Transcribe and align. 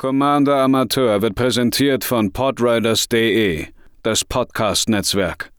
Commander 0.00 0.62
Amateur 0.62 1.20
wird 1.20 1.34
präsentiert 1.34 2.04
von 2.04 2.32
podriders.de, 2.32 3.66
das 4.02 4.24
Podcast-Netzwerk. 4.24 5.52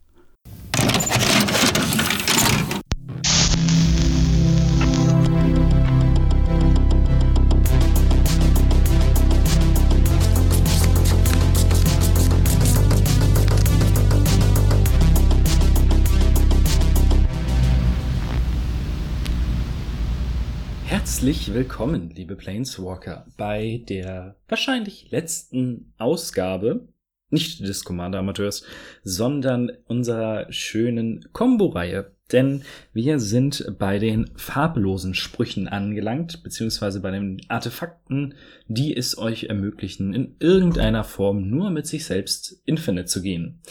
Herzlich 21.21 21.53
willkommen, 21.53 22.09
liebe 22.15 22.35
Planeswalker, 22.35 23.27
bei 23.37 23.83
der 23.87 24.37
wahrscheinlich 24.47 25.11
letzten 25.11 25.93
Ausgabe, 25.99 26.87
nicht 27.29 27.59
des 27.59 27.83
Commander 27.83 28.17
Amateurs, 28.17 28.63
sondern 29.03 29.71
unserer 29.85 30.51
schönen 30.51 31.23
Combo-Reihe. 31.31 32.15
Denn 32.31 32.63
wir 32.91 33.19
sind 33.19 33.71
bei 33.77 33.99
den 33.99 34.31
farblosen 34.35 35.13
Sprüchen 35.13 35.67
angelangt, 35.67 36.41
beziehungsweise 36.41 37.01
bei 37.01 37.11
den 37.11 37.39
Artefakten, 37.49 38.33
die 38.67 38.97
es 38.97 39.15
euch 39.15 39.43
ermöglichen, 39.43 40.15
in 40.15 40.37
irgendeiner 40.39 41.03
Form 41.03 41.51
nur 41.51 41.69
mit 41.69 41.85
sich 41.85 42.03
selbst 42.05 42.63
Infinite 42.65 43.05
zu 43.05 43.21
gehen. 43.21 43.61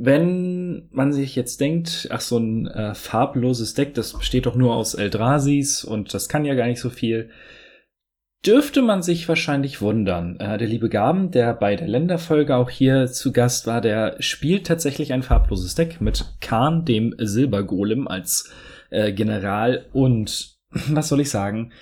Wenn 0.00 0.88
man 0.92 1.12
sich 1.12 1.34
jetzt 1.34 1.60
denkt, 1.60 2.08
ach, 2.12 2.20
so 2.20 2.38
ein 2.38 2.68
äh, 2.68 2.94
farbloses 2.94 3.74
Deck, 3.74 3.94
das 3.94 4.12
besteht 4.12 4.46
doch 4.46 4.54
nur 4.54 4.76
aus 4.76 4.94
Eldrasis 4.94 5.82
und 5.82 6.14
das 6.14 6.28
kann 6.28 6.44
ja 6.44 6.54
gar 6.54 6.66
nicht 6.66 6.80
so 6.80 6.88
viel, 6.88 7.30
dürfte 8.46 8.82
man 8.82 9.02
sich 9.02 9.28
wahrscheinlich 9.28 9.80
wundern. 9.80 10.38
Äh, 10.38 10.56
der 10.58 10.68
liebe 10.68 10.88
Gaben, 10.88 11.32
der 11.32 11.52
bei 11.52 11.74
der 11.74 11.88
Länderfolge 11.88 12.54
auch 12.54 12.70
hier 12.70 13.08
zu 13.08 13.32
Gast 13.32 13.66
war, 13.66 13.80
der 13.80 14.16
spielt 14.20 14.68
tatsächlich 14.68 15.12
ein 15.12 15.24
farbloses 15.24 15.74
Deck 15.74 16.00
mit 16.00 16.24
Khan, 16.40 16.84
dem 16.84 17.14
Silbergolem, 17.18 18.06
als 18.06 18.52
äh, 18.90 19.12
General 19.12 19.86
und 19.92 20.58
was 20.70 21.08
soll 21.08 21.20
ich 21.20 21.30
sagen? 21.30 21.72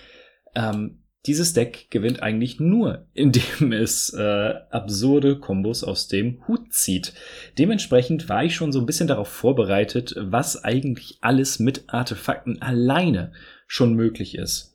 Ähm, 0.54 1.02
dieses 1.27 1.52
Deck 1.52 1.86
gewinnt 1.91 2.22
eigentlich 2.22 2.60
nur, 2.60 3.06
indem 3.14 3.72
es 3.72 4.12
äh, 4.14 4.55
absurde 4.70 5.38
Kombos 5.38 5.84
aus 5.84 6.08
dem 6.08 6.46
Hut 6.46 6.72
zieht. 6.72 7.12
Dementsprechend 7.58 8.28
war 8.28 8.44
ich 8.44 8.55
schon 8.55 8.72
so 8.72 8.80
ein 8.80 8.86
bisschen 8.86 9.08
darauf 9.08 9.28
vorbereitet, 9.28 10.14
was 10.19 10.64
eigentlich 10.64 11.19
alles 11.20 11.58
mit 11.58 11.84
Artefakten 11.88 12.62
alleine 12.62 13.32
schon 13.66 13.94
möglich 13.94 14.36
ist. 14.36 14.74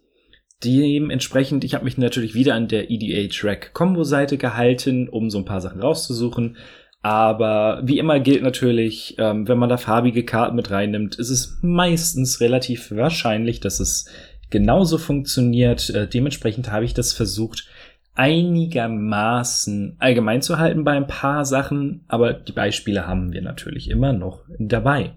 Dementsprechend, 0.63 1.63
ich 1.63 1.73
habe 1.73 1.85
mich 1.85 1.97
natürlich 1.97 2.35
wieder 2.35 2.53
an 2.53 2.67
der 2.67 2.91
EDA-Track-Combo-Seite 2.91 4.37
gehalten, 4.37 5.09
um 5.09 5.29
so 5.31 5.39
ein 5.39 5.45
paar 5.45 5.61
Sachen 5.61 5.81
rauszusuchen. 5.81 6.57
Aber 7.03 7.81
wie 7.83 7.97
immer 7.97 8.19
gilt 8.19 8.43
natürlich, 8.43 9.15
ähm, 9.17 9.47
wenn 9.47 9.57
man 9.57 9.69
da 9.69 9.77
farbige 9.77 10.23
Karten 10.23 10.55
mit 10.55 10.69
reinnimmt, 10.69 11.15
ist 11.15 11.31
es 11.31 11.57
meistens 11.63 12.41
relativ 12.41 12.91
wahrscheinlich, 12.91 13.59
dass 13.59 13.79
es 13.79 14.05
genauso 14.51 14.99
funktioniert. 14.99 15.89
Äh, 15.89 16.07
dementsprechend 16.07 16.71
habe 16.71 16.85
ich 16.85 16.93
das 16.93 17.13
versucht, 17.13 17.67
einigermaßen 18.13 19.95
allgemein 19.97 20.41
zu 20.41 20.59
halten 20.59 20.83
bei 20.83 20.91
ein 20.91 21.07
paar 21.07 21.45
Sachen, 21.45 22.03
aber 22.07 22.33
die 22.33 22.51
Beispiele 22.51 23.07
haben 23.07 23.33
wir 23.33 23.41
natürlich 23.41 23.89
immer 23.89 24.13
noch 24.13 24.43
dabei. 24.59 25.13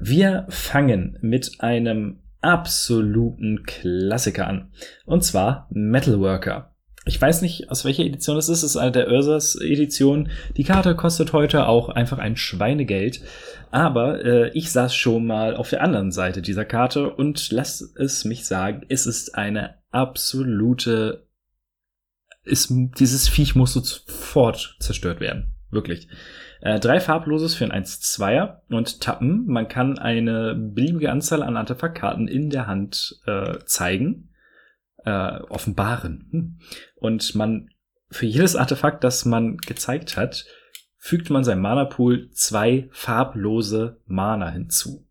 Wir 0.00 0.46
fangen 0.48 1.18
mit 1.20 1.60
einem 1.60 2.20
absoluten 2.40 3.64
Klassiker 3.64 4.46
an. 4.46 4.70
Und 5.04 5.24
zwar 5.24 5.66
Metalworker. 5.70 6.69
Ich 7.06 7.20
weiß 7.20 7.40
nicht, 7.40 7.70
aus 7.70 7.84
welcher 7.84 8.04
Edition 8.04 8.36
das 8.36 8.50
ist. 8.50 8.58
Es 8.58 8.72
ist 8.72 8.76
eine 8.76 8.92
der 8.92 9.10
Ursas 9.10 9.56
Edition. 9.56 10.28
Die 10.56 10.64
Karte 10.64 10.94
kostet 10.94 11.32
heute 11.32 11.66
auch 11.66 11.88
einfach 11.88 12.18
ein 12.18 12.36
Schweinegeld. 12.36 13.22
Aber 13.70 14.22
äh, 14.22 14.50
ich 14.50 14.70
saß 14.70 14.94
schon 14.94 15.26
mal 15.26 15.56
auf 15.56 15.70
der 15.70 15.82
anderen 15.82 16.12
Seite 16.12 16.42
dieser 16.42 16.66
Karte 16.66 17.10
und 17.10 17.50
lass 17.52 17.80
es 17.80 18.24
mich 18.26 18.46
sagen, 18.46 18.84
es 18.88 19.06
ist 19.06 19.34
eine 19.34 19.76
absolute. 19.90 21.26
Ist, 22.42 22.72
dieses 22.98 23.28
Viech 23.28 23.54
muss 23.54 23.74
sofort 23.74 24.76
zerstört 24.80 25.20
werden. 25.20 25.54
Wirklich. 25.70 26.08
Äh, 26.60 26.80
drei 26.80 27.00
farbloses 27.00 27.54
für 27.54 27.64
ein 27.64 27.84
1-2er 27.84 28.60
und 28.68 29.00
tappen. 29.00 29.46
Man 29.46 29.68
kann 29.68 29.98
eine 29.98 30.54
beliebige 30.54 31.10
Anzahl 31.10 31.42
an 31.42 31.56
Artefaktkarten 31.56 32.28
in 32.28 32.50
der 32.50 32.66
Hand 32.66 33.20
äh, 33.26 33.58
zeigen 33.64 34.29
äh, 35.04 35.40
offenbaren. 35.48 36.28
Hm. 36.30 36.58
Und 36.96 37.34
man 37.34 37.70
für 38.10 38.26
jedes 38.26 38.56
Artefakt, 38.56 39.04
das 39.04 39.24
man 39.24 39.56
gezeigt 39.58 40.16
hat, 40.16 40.44
fügt 40.98 41.30
man 41.30 41.44
seinem 41.44 41.62
Mana-Pool 41.62 42.30
zwei 42.32 42.88
farblose 42.92 44.00
Mana 44.06 44.50
hinzu. 44.50 45.06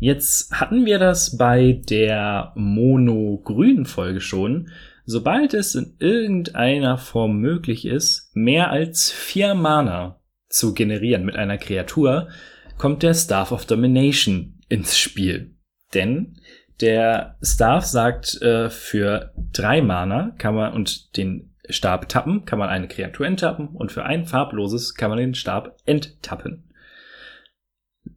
Jetzt 0.00 0.52
hatten 0.52 0.86
wir 0.86 0.98
das 0.98 1.36
bei 1.36 1.80
der 1.88 2.52
Mono-grünen 2.54 3.86
Folge 3.86 4.20
schon. 4.20 4.70
Sobald 5.04 5.54
es 5.54 5.74
in 5.74 5.96
irgendeiner 5.98 6.98
Form 6.98 7.38
möglich 7.38 7.86
ist, 7.86 8.30
mehr 8.34 8.70
als 8.70 9.10
vier 9.10 9.54
Mana 9.54 10.20
zu 10.48 10.74
generieren 10.74 11.24
mit 11.24 11.36
einer 11.36 11.58
Kreatur, 11.58 12.28
kommt 12.76 13.02
der 13.02 13.14
Staff 13.14 13.50
of 13.50 13.66
Domination 13.66 14.60
ins 14.68 14.98
Spiel. 14.98 15.56
Denn 15.94 16.38
der 16.80 17.36
Staff 17.42 17.84
sagt, 17.84 18.40
äh, 18.42 18.70
für 18.70 19.32
drei 19.52 19.82
Mana 19.82 20.34
kann 20.38 20.54
man 20.54 20.72
und 20.72 21.16
den 21.16 21.54
Stab 21.68 22.08
tappen, 22.08 22.44
kann 22.44 22.58
man 22.58 22.68
eine 22.68 22.88
Kreatur 22.88 23.26
enttappen 23.26 23.68
und 23.68 23.92
für 23.92 24.04
ein 24.04 24.24
farbloses 24.24 24.94
kann 24.94 25.10
man 25.10 25.18
den 25.18 25.34
Stab 25.34 25.76
enttappen. 25.84 26.72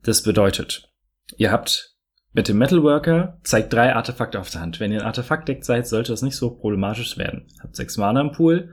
Das 0.03 0.23
bedeutet, 0.23 0.89
ihr 1.37 1.51
habt 1.51 1.95
mit 2.33 2.47
dem 2.47 2.57
Metalworker 2.57 3.39
zeigt 3.43 3.73
drei 3.73 3.93
Artefakte 3.93 4.39
auf 4.39 4.49
der 4.49 4.61
Hand. 4.61 4.79
Wenn 4.79 4.93
ihr 4.93 5.01
ein 5.01 5.05
Artefaktdeck 5.05 5.65
seid, 5.65 5.85
sollte 5.85 6.13
das 6.13 6.21
nicht 6.21 6.37
so 6.37 6.51
problematisch 6.51 7.17
werden. 7.17 7.47
Habt 7.61 7.75
sechs 7.75 7.97
Mana 7.97 8.21
im 8.21 8.31
Pool, 8.31 8.69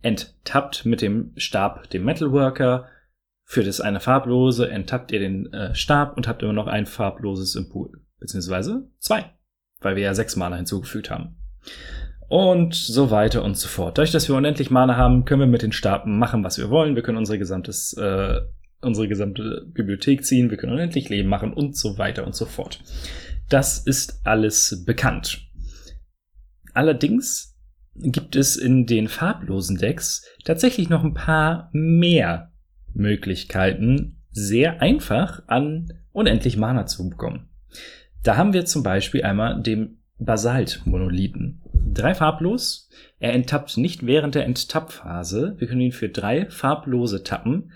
enttappt 0.00 0.86
mit 0.86 1.02
dem 1.02 1.32
Stab 1.36 1.90
den 1.90 2.04
Metalworker, 2.04 2.88
für 3.44 3.64
das 3.64 3.80
eine 3.80 3.98
farblose 3.98 4.70
enttappt 4.70 5.10
ihr 5.10 5.18
den 5.18 5.52
äh, 5.52 5.74
Stab 5.74 6.16
und 6.16 6.28
habt 6.28 6.44
immer 6.44 6.52
noch 6.52 6.68
ein 6.68 6.86
farbloses 6.86 7.56
im 7.56 7.68
Pool 7.68 8.00
beziehungsweise 8.20 8.88
zwei, 8.98 9.24
weil 9.80 9.96
wir 9.96 10.02
ja 10.02 10.14
sechs 10.14 10.36
Mana 10.36 10.56
hinzugefügt 10.56 11.10
haben. 11.10 11.36
Und 12.28 12.74
so 12.76 13.10
weiter 13.10 13.42
und 13.42 13.56
so 13.56 13.66
fort. 13.66 13.98
Dadurch, 13.98 14.12
dass 14.12 14.28
wir 14.28 14.36
unendlich 14.36 14.70
Mana 14.70 14.96
haben, 14.96 15.24
können 15.24 15.40
wir 15.40 15.46
mit 15.46 15.62
den 15.62 15.72
Staben 15.72 16.18
machen, 16.18 16.44
was 16.44 16.58
wir 16.58 16.70
wollen. 16.70 16.94
Wir 16.94 17.02
können 17.02 17.18
unsere 17.18 17.38
gesamtes, 17.38 17.92
äh, 17.94 18.40
unsere 18.82 19.08
gesamte 19.08 19.66
Bibliothek 19.66 20.24
ziehen, 20.24 20.50
wir 20.50 20.56
können 20.56 20.72
unendlich 20.72 21.08
Leben 21.08 21.28
machen 21.28 21.52
und 21.52 21.76
so 21.76 21.98
weiter 21.98 22.24
und 22.24 22.36
so 22.36 22.46
fort. 22.46 22.80
Das 23.48 23.78
ist 23.84 24.20
alles 24.24 24.84
bekannt. 24.86 25.50
Allerdings 26.72 27.58
gibt 27.94 28.36
es 28.36 28.56
in 28.56 28.86
den 28.86 29.08
farblosen 29.08 29.76
Decks 29.76 30.24
tatsächlich 30.44 30.88
noch 30.88 31.02
ein 31.02 31.14
paar 31.14 31.68
mehr 31.72 32.52
Möglichkeiten, 32.94 34.22
sehr 34.30 34.80
einfach 34.80 35.42
an 35.48 35.92
unendlich 36.12 36.56
Mana 36.56 36.86
zu 36.86 37.08
bekommen. 37.10 37.48
Da 38.22 38.36
haben 38.36 38.52
wir 38.52 38.64
zum 38.64 38.82
Beispiel 38.82 39.22
einmal 39.24 39.62
den 39.62 40.02
Basalt-Monolithen. 40.18 41.62
Drei 41.92 42.14
farblos. 42.14 42.88
Er 43.18 43.32
enttappt 43.32 43.76
nicht 43.76 44.06
während 44.06 44.34
der 44.34 44.44
Enttappphase. 44.44 45.56
Wir 45.58 45.66
können 45.66 45.80
ihn 45.80 45.92
für 45.92 46.08
drei 46.08 46.48
farblose 46.50 47.24
tappen 47.24 47.72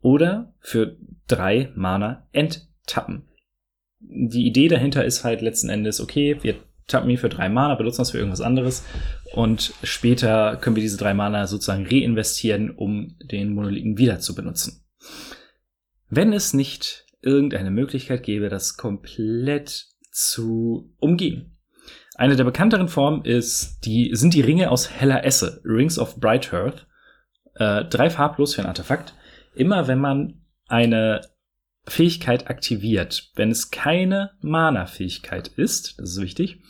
oder 0.00 0.52
für 0.60 0.96
drei 1.28 1.70
Mana 1.74 2.26
enttappen. 2.32 3.28
Die 4.00 4.46
Idee 4.46 4.68
dahinter 4.68 5.04
ist 5.04 5.24
halt 5.24 5.40
letzten 5.40 5.70
Endes, 5.70 6.00
okay, 6.00 6.38
wir 6.42 6.56
tappen 6.86 7.10
ihn 7.10 7.18
für 7.18 7.28
drei 7.28 7.48
Mana, 7.48 7.74
benutzen 7.74 8.02
das 8.02 8.10
für 8.10 8.18
irgendwas 8.18 8.40
anderes 8.40 8.84
und 9.34 9.72
später 9.82 10.56
können 10.56 10.76
wir 10.76 10.82
diese 10.82 10.98
drei 10.98 11.14
Mana 11.14 11.46
sozusagen 11.46 11.86
reinvestieren, 11.86 12.70
um 12.70 13.16
den 13.20 13.54
Monolithen 13.54 13.98
wieder 13.98 14.20
zu 14.20 14.34
benutzen. 14.34 14.84
Wenn 16.08 16.32
es 16.32 16.52
nicht 16.52 17.05
irgendeine 17.26 17.70
Möglichkeit 17.70 18.22
gäbe, 18.22 18.48
das 18.48 18.76
komplett 18.76 19.86
zu 20.12 20.94
umgehen. 20.98 21.58
Eine 22.14 22.36
der 22.36 22.44
bekannteren 22.44 22.88
Formen 22.88 23.24
ist 23.24 23.80
die, 23.84 24.10
sind 24.14 24.32
die 24.32 24.40
Ringe 24.40 24.70
aus 24.70 24.90
heller 24.90 25.24
Esse, 25.24 25.60
Rings 25.64 25.98
of 25.98 26.18
Bright 26.18 26.52
Hearth. 26.52 26.86
Äh, 27.56 27.84
drei 27.84 28.08
farblos 28.08 28.54
für 28.54 28.62
ein 28.62 28.68
Artefakt. 28.68 29.14
Immer 29.54 29.88
wenn 29.88 29.98
man 29.98 30.42
eine 30.68 31.20
Fähigkeit 31.86 32.48
aktiviert, 32.48 33.30
wenn 33.34 33.50
es 33.50 33.70
keine 33.70 34.32
Mana-Fähigkeit 34.40 35.48
ist, 35.48 35.98
das 35.98 36.12
ist 36.12 36.20
wichtig, 36.20 36.60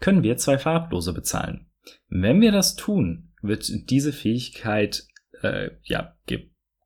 können 0.00 0.22
wir 0.22 0.36
zwei 0.36 0.58
farblose 0.58 1.12
bezahlen. 1.12 1.68
Wenn 2.08 2.40
wir 2.40 2.52
das 2.52 2.76
tun, 2.76 3.32
wird 3.42 3.70
diese 3.90 4.12
Fähigkeit 4.12 5.04
äh, 5.42 5.70
ja 5.84 6.16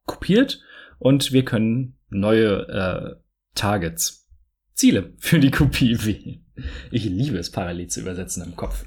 kopiert 0.06 0.60
und 0.98 1.32
wir 1.32 1.44
können 1.44 1.98
neue 2.12 2.68
äh, 2.68 3.16
Targets, 3.54 4.28
Ziele 4.74 5.12
für 5.18 5.40
die 5.40 5.50
Kopie 5.50 6.04
wählen. 6.04 6.44
Ich 6.90 7.04
liebe 7.04 7.38
es, 7.38 7.50
parallel 7.50 7.88
zu 7.88 8.00
übersetzen 8.00 8.44
im 8.44 8.56
Kopf. 8.56 8.84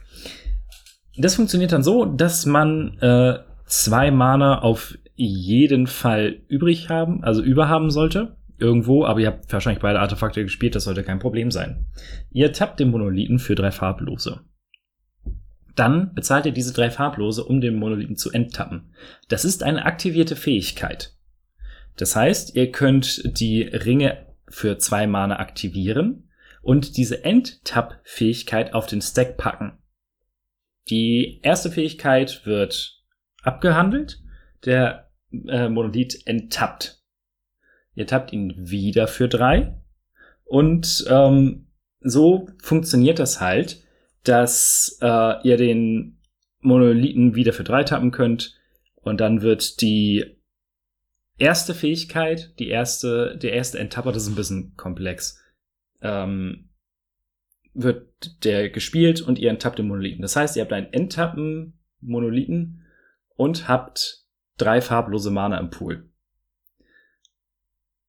Das 1.18 1.36
funktioniert 1.36 1.72
dann 1.72 1.84
so, 1.84 2.06
dass 2.06 2.46
man 2.46 2.98
äh, 3.00 3.40
zwei 3.66 4.12
Mana 4.12 4.60
auf 4.60 4.98
jeden 5.16 5.88
Fall 5.88 6.42
übrig 6.48 6.90
haben, 6.90 7.24
also 7.24 7.42
überhaben 7.42 7.90
sollte. 7.90 8.36
Irgendwo, 8.58 9.06
aber 9.06 9.20
ihr 9.20 9.28
habt 9.28 9.52
wahrscheinlich 9.52 9.82
beide 9.82 10.00
Artefakte 10.00 10.42
gespielt, 10.42 10.76
das 10.76 10.86
sollte 10.86 11.04
kein 11.04 11.20
Problem 11.20 11.52
sein. 11.52 11.88
Ihr 12.32 12.54
tappt 12.54 12.80
den 12.80 12.90
Monolithen 12.90 13.38
für 13.38 13.54
drei 13.54 13.72
farblose. 13.72 14.42
Dann 15.76 16.14
bezahlt 16.14 16.46
ihr 16.46 16.54
diese 16.54 16.74
drei 16.74 16.90
farblose, 16.90 17.44
um 17.44 17.60
den 17.60 17.76
Monolithen 17.76 18.16
zu 18.16 18.32
enttappen. 18.32 18.94
Das 19.28 19.44
ist 19.44 19.62
eine 19.62 19.86
aktivierte 19.86 20.38
Fähigkeit. 20.38 21.15
Das 21.98 22.16
heißt, 22.16 22.56
ihr 22.56 22.72
könnt 22.72 23.40
die 23.40 23.64
Ringe 23.64 24.26
für 24.50 24.78
zwei 24.78 25.08
Mana 25.08 25.40
aktivieren 25.40 26.30
und 26.62 26.98
diese 26.98 27.24
Endtapp-Fähigkeit 27.24 28.74
auf 28.74 28.86
den 28.86 29.02
Stack 29.02 29.38
packen. 29.38 29.78
Die 30.90 31.40
erste 31.42 31.72
Fähigkeit 31.72 32.46
wird 32.46 33.04
abgehandelt. 33.44 34.22
Der 34.66 35.10
äh, 35.48 35.70
Monolith 35.70 36.26
enttappt. 36.26 37.02
Ihr 37.94 38.08
tappt 38.08 38.34
ihn 38.34 38.54
wieder 38.58 39.08
für 39.08 39.28
drei. 39.28 39.78
Und 40.44 41.06
ähm, 41.10 41.68
so 42.02 42.50
funktioniert 42.62 43.20
das 43.20 43.42
halt, 43.42 43.84
dass 44.24 44.98
äh, 45.02 45.48
ihr 45.48 45.58
den 45.58 46.20
Monolithen 46.62 47.36
wieder 47.36 47.54
für 47.54 47.64
drei 47.64 47.84
tappen 47.84 48.12
könnt. 48.12 48.60
Und 48.96 49.22
dann 49.22 49.42
wird 49.42 49.82
die 49.82 50.35
erste 51.38 51.74
Fähigkeit, 51.74 52.54
die 52.60 52.70
erste, 52.70 53.38
der 53.38 53.54
erste 53.54 53.80
Enttapper, 53.80 54.12
das 54.12 54.24
ist 54.24 54.30
ein 54.30 54.36
bisschen 54.36 54.76
komplex, 54.76 55.42
ähm, 56.02 56.70
wird 57.74 58.44
der 58.44 58.70
gespielt 58.70 59.22
und 59.22 59.38
ihr 59.38 59.50
enttappt 59.50 59.80
den 59.80 59.88
Monolithen. 59.88 60.22
Das 60.22 60.36
heißt, 60.36 60.56
ihr 60.56 60.62
habt 60.62 60.74
einen 60.74 60.94
Enttappen 60.94 61.78
Monolithen 62.00 62.84
und 63.36 63.68
habt 63.68 64.24
drei 64.58 64.82
farblose 64.82 65.32
Mana 65.32 65.58
im 65.58 65.70
Pool. 65.70 66.10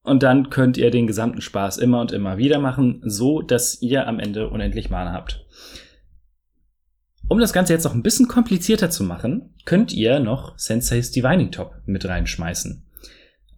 Und 0.03 0.23
dann 0.23 0.51
könnt 0.51 0.79
ihr 0.79 0.93
den 0.93 1.09
gesamten 1.09 1.41
Spaß 1.41 1.79
immer 1.79 2.01
und 2.01 2.13
immer 2.13 2.39
wieder 2.39 2.61
machen, 2.61 3.03
so 3.05 3.43
dass 3.43 3.83
ihr 3.83 4.07
am 4.07 4.21
Ende 4.21 4.49
unendlich 4.49 4.89
Mana 4.89 5.13
habt. 5.13 5.45
Um 7.29 7.41
das 7.41 7.53
Ganze 7.53 7.73
jetzt 7.73 7.83
noch 7.83 7.95
ein 7.95 8.05
bisschen 8.05 8.29
komplizierter 8.29 8.89
zu 8.89 9.03
machen, 9.03 9.53
könnt 9.65 9.93
ihr 9.93 10.21
noch 10.21 10.57
Sensei's 10.57 11.11
Divining 11.11 11.51
Top 11.51 11.75
mit 11.85 12.05
reinschmeißen. 12.05 12.86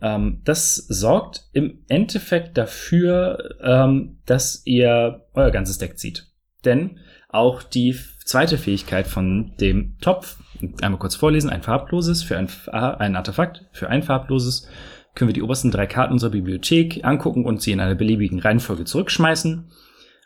Ähm, 0.01 0.41
das 0.45 0.77
sorgt 0.77 1.49
im 1.53 1.85
Endeffekt 1.89 2.57
dafür, 2.57 3.57
ähm, 3.63 4.19
dass 4.27 4.63
ihr 4.65 5.27
euer 5.35 5.51
ganzes 5.51 5.79
Deck 5.79 5.99
zieht. 5.99 6.27
Denn 6.65 6.99
auch 7.29 7.63
die 7.63 7.97
zweite 8.25 8.59
Fähigkeit 8.59 9.07
von 9.07 9.55
dem 9.61 9.99
Topf, 10.01 10.39
einmal 10.83 10.99
kurz 10.99 11.15
vorlesen, 11.15 11.51
ein 11.51 11.63
farbloses 11.63 12.23
für 12.23 12.37
ein, 12.37 12.49
ein 12.73 13.17
Artefakt, 13.17 13.67
für 13.73 13.89
ein 13.89 14.03
farbloses 14.03 14.69
können 15.15 15.29
wir 15.29 15.35
die 15.35 15.43
obersten 15.43 15.71
drei 15.71 15.87
Karten 15.87 16.13
unserer 16.13 16.31
Bibliothek 16.31 17.05
angucken 17.05 17.45
und 17.45 17.61
sie 17.61 17.73
in 17.73 17.81
einer 17.81 17.97
beliebigen 17.97 18.39
Reihenfolge 18.39 18.85
zurückschmeißen. 18.85 19.71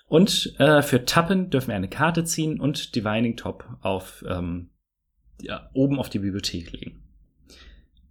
Und 0.07 0.55
äh, 0.59 0.83
für 0.83 1.07
Tappen 1.07 1.49
dürfen 1.49 1.69
wir 1.69 1.77
eine 1.77 1.89
Karte 1.89 2.25
ziehen 2.25 2.61
und 2.61 2.95
Divining 2.95 3.37
Top 3.37 3.65
auf 3.81 4.23
ähm, 4.29 4.69
ja, 5.41 5.71
oben 5.73 5.99
auf 5.99 6.11
die 6.11 6.19
Bibliothek 6.19 6.73
legen. 6.73 7.02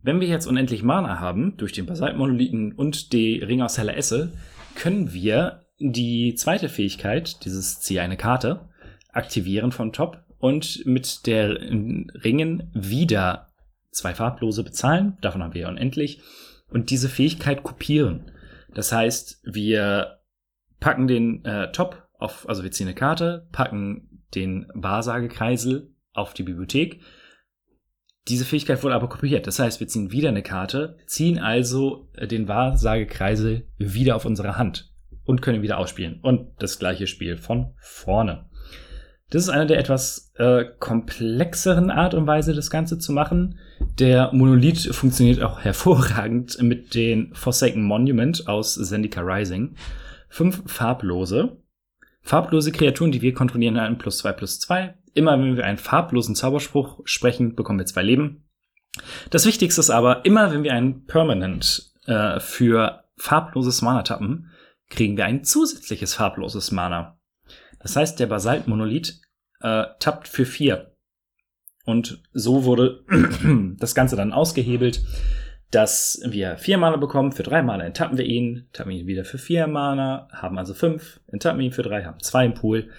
Wenn 0.03 0.19
wir 0.19 0.27
jetzt 0.27 0.47
unendlich 0.47 0.83
Mana 0.83 1.19
haben, 1.19 1.57
durch 1.57 1.73
den 1.73 1.85
Basaltmonolithen 1.85 2.73
und 2.73 3.13
die 3.13 3.39
Ringe 3.39 3.65
aus 3.65 3.77
Heller 3.77 3.95
Esse, 3.95 4.33
können 4.75 5.13
wir 5.13 5.65
die 5.79 6.35
zweite 6.35 6.69
Fähigkeit, 6.69 7.45
dieses 7.45 7.81
Zieh 7.81 7.99
eine 7.99 8.17
Karte, 8.17 8.69
aktivieren 9.11 9.71
von 9.71 9.93
Top 9.93 10.23
und 10.39 10.85
mit 10.85 11.27
der 11.27 11.49
Ringen 11.51 12.71
wieder 12.73 13.49
zwei 13.91 14.13
farblose 14.13 14.63
bezahlen. 14.63 15.17
Davon 15.21 15.43
haben 15.43 15.53
wir 15.53 15.61
ja 15.61 15.69
unendlich. 15.69 16.21
Und 16.69 16.89
diese 16.89 17.09
Fähigkeit 17.09 17.63
kopieren. 17.63 18.31
Das 18.73 18.91
heißt, 18.91 19.41
wir 19.43 20.19
packen 20.79 21.07
den 21.07 21.43
äh, 21.45 21.71
Top 21.71 22.07
auf, 22.17 22.47
also 22.47 22.63
wir 22.63 22.71
ziehen 22.71 22.87
eine 22.87 22.95
Karte, 22.95 23.47
packen 23.51 24.23
den 24.33 24.65
Wahrsagekreisel 24.73 25.93
auf 26.13 26.33
die 26.33 26.43
Bibliothek. 26.43 27.01
Diese 28.27 28.45
Fähigkeit 28.45 28.83
wurde 28.83 28.95
aber 28.95 29.09
kopiert. 29.09 29.47
Das 29.47 29.59
heißt, 29.59 29.79
wir 29.79 29.87
ziehen 29.87 30.11
wieder 30.11 30.29
eine 30.29 30.43
Karte, 30.43 30.97
ziehen 31.07 31.39
also 31.39 32.09
äh, 32.13 32.27
den 32.27 32.47
Wahrsagekreisel 32.47 33.67
wieder 33.77 34.15
auf 34.15 34.25
unsere 34.25 34.57
Hand 34.57 34.93
und 35.23 35.41
können 35.41 35.63
wieder 35.63 35.77
ausspielen. 35.77 36.19
Und 36.21 36.49
das 36.59 36.77
gleiche 36.77 37.07
Spiel 37.07 37.37
von 37.37 37.73
vorne. 37.79 38.45
Das 39.31 39.43
ist 39.43 39.49
eine 39.49 39.65
der 39.65 39.79
etwas 39.79 40.33
äh, 40.35 40.65
komplexeren 40.79 41.89
Art 41.89 42.13
und 42.13 42.27
Weise, 42.27 42.53
das 42.53 42.69
Ganze 42.69 42.99
zu 42.99 43.13
machen. 43.13 43.57
Der 43.97 44.31
Monolith 44.33 44.93
funktioniert 44.93 45.41
auch 45.41 45.59
hervorragend 45.63 46.61
mit 46.61 46.93
den 46.95 47.33
Forsaken 47.33 47.83
Monument 47.83 48.47
aus 48.47 48.75
Zendika 48.75 49.21
Rising 49.21 49.75
fünf 50.31 50.63
farblose. 50.65 51.57
Farblose 52.21 52.71
Kreaturen, 52.71 53.11
die 53.11 53.21
wir 53.21 53.33
kontrollieren, 53.33 53.75
erhalten 53.75 53.97
plus 53.97 54.19
zwei 54.19 54.31
plus 54.31 54.59
zwei. 54.59 54.95
Immer 55.13 55.39
wenn 55.39 55.57
wir 55.57 55.65
einen 55.65 55.77
farblosen 55.77 56.35
Zauberspruch 56.35 56.99
sprechen, 57.05 57.55
bekommen 57.55 57.79
wir 57.79 57.85
zwei 57.85 58.03
Leben. 58.03 58.47
Das 59.29 59.45
Wichtigste 59.45 59.81
ist 59.81 59.89
aber, 59.89 60.25
immer 60.25 60.51
wenn 60.51 60.63
wir 60.63 60.73
einen 60.73 61.05
Permanent 61.05 61.93
äh, 62.05 62.39
für 62.39 63.03
farbloses 63.17 63.81
Mana 63.81 64.03
tappen, 64.03 64.51
kriegen 64.89 65.17
wir 65.17 65.25
ein 65.25 65.43
zusätzliches 65.43 66.15
farbloses 66.15 66.71
Mana. 66.71 67.19
Das 67.79 67.95
heißt, 67.95 68.19
der 68.19 68.27
Basalt-Monolith 68.27 69.21
äh, 69.61 69.85
tappt 69.99 70.27
für 70.27 70.45
vier. 70.45 70.95
Und 71.85 72.21
so 72.33 72.65
wurde 72.65 73.03
das 73.77 73.95
Ganze 73.95 74.15
dann 74.15 74.33
ausgehebelt 74.33 75.01
dass 75.71 76.21
wir 76.25 76.57
vier 76.57 76.77
Mana 76.77 76.97
bekommen. 76.97 77.31
Für 77.31 77.43
drei 77.43 77.63
Mana 77.63 77.85
enttappen 77.85 78.17
wir 78.17 78.25
ihn, 78.25 78.67
tappen 78.73 78.91
ihn 78.91 79.07
wieder 79.07 79.23
für 79.23 79.37
vier 79.37 79.67
Mana, 79.67 80.27
haben 80.31 80.57
also 80.57 80.73
fünf, 80.73 81.21
enttappen 81.27 81.61
ihn 81.61 81.71
für 81.71 81.81
drei, 81.81 82.03
haben 82.03 82.19
zwei 82.19 82.45
im 82.45 82.53
Pool 82.53 82.89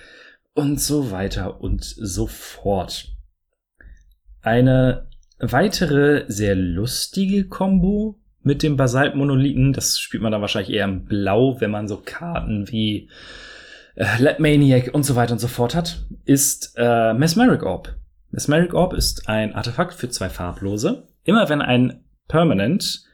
und 0.55 0.81
so 0.81 1.11
weiter 1.11 1.61
und 1.61 1.83
so 1.85 2.27
fort. 2.27 3.13
Eine 4.41 5.09
weitere 5.39 6.25
sehr 6.29 6.55
lustige 6.55 7.49
Combo 7.49 8.19
mit 8.43 8.63
dem 8.63 8.77
Basalt-Monolithen, 8.77 9.73
das 9.73 9.99
spielt 9.99 10.23
man 10.23 10.33
dann 10.33 10.41
wahrscheinlich 10.41 10.75
eher 10.75 10.85
im 10.85 11.05
Blau, 11.05 11.61
wenn 11.61 11.71
man 11.71 11.89
so 11.89 12.03
Karten 12.05 12.69
wie 12.71 13.09
äh, 13.95 14.19
Lab 14.19 14.41
Maniac 14.41 14.93
und 14.93 15.05
so 15.05 15.15
weiter 15.17 15.33
und 15.33 15.39
so 15.39 15.49
fort 15.49 15.75
hat, 15.75 16.05
ist 16.25 16.75
äh, 16.77 17.15
Mesmeric 17.15 17.63
Orb. 17.63 17.97
Mesmeric 18.31 18.75
Orb 18.75 18.95
ist 18.95 19.29
ein 19.29 19.55
Artefakt 19.55 19.95
für 19.95 20.09
zwei 20.09 20.29
farblose. 20.29 21.09
Immer 21.25 21.49
wenn 21.49 21.63
ein 21.63 22.05
Permanent 22.29 23.05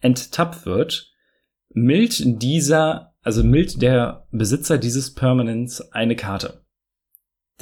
enttappt 0.00 0.66
wird, 0.66 1.12
mild 1.70 2.42
dieser, 2.42 3.14
also 3.22 3.44
mild 3.44 3.82
der 3.82 4.26
Besitzer 4.30 4.78
dieses 4.78 5.14
Permanents 5.14 5.92
eine 5.92 6.16
Karte. 6.16 6.61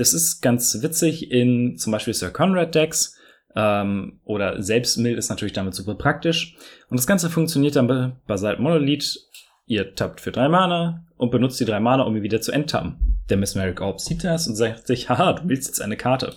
Das 0.01 0.15
ist 0.15 0.41
ganz 0.41 0.81
witzig 0.81 1.31
in 1.31 1.77
zum 1.77 1.93
Beispiel 1.93 2.15
Sir 2.15 2.31
Conrad 2.31 2.75
Decks 2.75 3.19
ähm, 3.55 4.19
oder 4.25 4.63
selbst 4.63 4.97
mild 4.97 5.19
ist 5.19 5.29
natürlich 5.29 5.53
damit 5.53 5.75
super 5.75 5.95
praktisch. 5.95 6.57
Und 6.89 6.99
das 6.99 7.07
Ganze 7.07 7.29
funktioniert 7.29 7.77
dann 7.77 7.87
bei 7.87 8.13
Basalt 8.27 8.61
Monolith. 8.61 9.29
Ihr 9.67 9.95
tappt 9.95 10.23
für 10.23 10.33
drei 10.33 10.49
Mana 10.49 11.05
und 11.19 11.31
benutzt 11.31 11.61
die 11.61 11.67
drei 11.67 11.81
Mana, 11.81 12.05
um 12.05 12.17
ihn 12.17 12.23
wieder 12.23 12.41
zu 12.41 12.51
enttappen. 12.51 13.21
Der 13.29 13.37
Mesmeric 13.37 13.83
Orb 13.83 14.01
sieht 14.01 14.25
das 14.25 14.49
und 14.49 14.57
sagt 14.57 14.87
sich, 14.87 15.11
haha, 15.11 15.35
du 15.35 15.49
willst 15.51 15.69
jetzt 15.69 15.83
eine 15.83 15.99
Karte. 15.99 16.35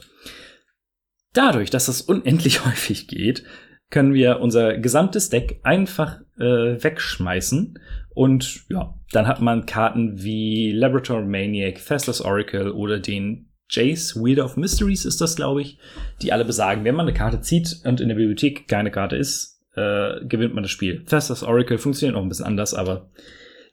Dadurch, 1.32 1.70
dass 1.70 1.86
das 1.86 2.02
unendlich 2.02 2.66
häufig 2.66 3.08
geht, 3.08 3.46
können 3.92 4.14
wir 4.14 4.42
unser 4.42 4.78
gesamtes 4.78 5.30
Deck 5.30 5.62
einfach 5.64 6.20
äh, 6.38 6.84
wegschmeißen. 6.84 7.80
Und 8.14 8.66
ja, 8.70 8.94
dann 9.14 9.26
hat 9.26 9.40
man 9.40 9.66
Karten 9.66 10.22
wie 10.22 10.74
Laboratory 10.74 11.26
Maniac, 11.26 11.76
Thessalus 11.76 12.20
Oracle 12.20 12.70
oder 12.70 13.00
den 13.00 13.52
Jace, 13.74 14.16
Wheel 14.16 14.40
of 14.40 14.58
Mysteries 14.58 15.06
ist 15.06 15.20
das, 15.20 15.36
glaube 15.36 15.62
ich, 15.62 15.78
die 16.22 16.32
alle 16.32 16.46
besagen, 16.46 16.84
wenn 16.84 16.96
man 16.96 17.08
eine 17.08 17.18
Karte 17.18 17.42
zieht 17.42 17.82
und 17.86 18.00
in 18.00 18.10
der 18.10 18.16
Bibliothek 18.16 18.68
keine 18.68 18.92
Karte 18.92 19.16
ist, 19.16 19.62
äh, 19.76 20.24
gewinnt 20.26 20.54
man 20.54 20.64
das 20.64 20.72
Spiel. 20.72 21.04
Thessalus 21.06 21.44
Oracle 21.44 21.78
funktioniert 21.78 22.16
auch 22.16 22.22
ein 22.22 22.30
bisschen 22.30 22.46
anders, 22.46 22.74
aber 22.74 23.10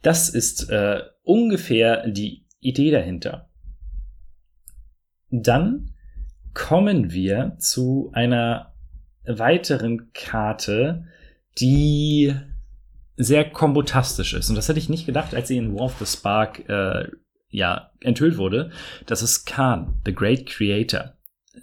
das 0.03 0.29
ist 0.31 0.71
äh, 0.71 1.03
ungefähr 1.23 2.09
die 2.09 2.47
Idee 2.61 2.91
dahinter. 2.91 3.51
Dann 5.31 5.93
kommen 6.55 7.13
wir 7.13 7.57
zu 7.59 8.11
einer 8.15 8.75
weiteren 9.25 10.13
Karte, 10.13 11.05
die 11.61 12.35
sehr 13.17 13.49
kombotastisch 13.49 14.33
ist. 14.33 14.49
Und 14.49 14.57
das 14.57 14.69
hätte 14.69 14.79
ich 14.79 14.89
nicht 14.89 15.07
gedacht, 15.07 15.35
als 15.35 15.49
sie 15.49 15.59
in 15.59 15.75
War 15.75 15.87
of 15.87 15.99
the 15.99 16.07
Spark 16.07 16.69
äh, 16.69 17.09
ja, 17.51 17.91
enthüllt 18.01 18.39
wurde. 18.39 18.71
Das 19.07 19.23
ist 19.23 19.45
Khan, 19.45 20.01
The 20.05 20.15
Great 20.15 20.47
Creator. 20.47 21.15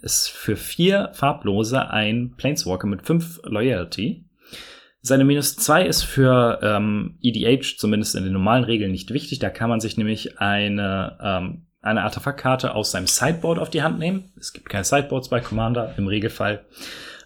Ist 0.02 0.28
für 0.28 0.56
vier 0.56 1.10
Farblose 1.14 1.90
ein 1.90 2.34
Planeswalker 2.36 2.86
mit 2.86 3.06
fünf 3.06 3.40
Loyalty. 3.44 4.26
Seine 5.00 5.24
minus 5.24 5.56
zwei 5.56 5.86
ist 5.86 6.02
für 6.02 6.60
ähm, 6.62 7.18
EDH, 7.22 7.78
zumindest 7.78 8.14
in 8.14 8.24
den 8.24 8.32
normalen 8.32 8.64
Regeln, 8.64 8.92
nicht 8.92 9.12
wichtig. 9.12 9.38
Da 9.38 9.48
kann 9.48 9.70
man 9.70 9.80
sich 9.80 9.96
nämlich 9.96 10.38
eine, 10.40 11.18
ähm, 11.22 11.66
eine 11.80 12.02
Artefaktkarte 12.02 12.74
aus 12.74 12.90
seinem 12.90 13.06
Sideboard 13.06 13.58
auf 13.58 13.70
die 13.70 13.82
Hand 13.82 13.98
nehmen. 13.98 14.32
Es 14.38 14.52
gibt 14.52 14.68
keine 14.68 14.84
Sideboards 14.84 15.30
bei 15.30 15.40
Commander 15.40 15.94
im 15.96 16.06
Regelfall, 16.06 16.66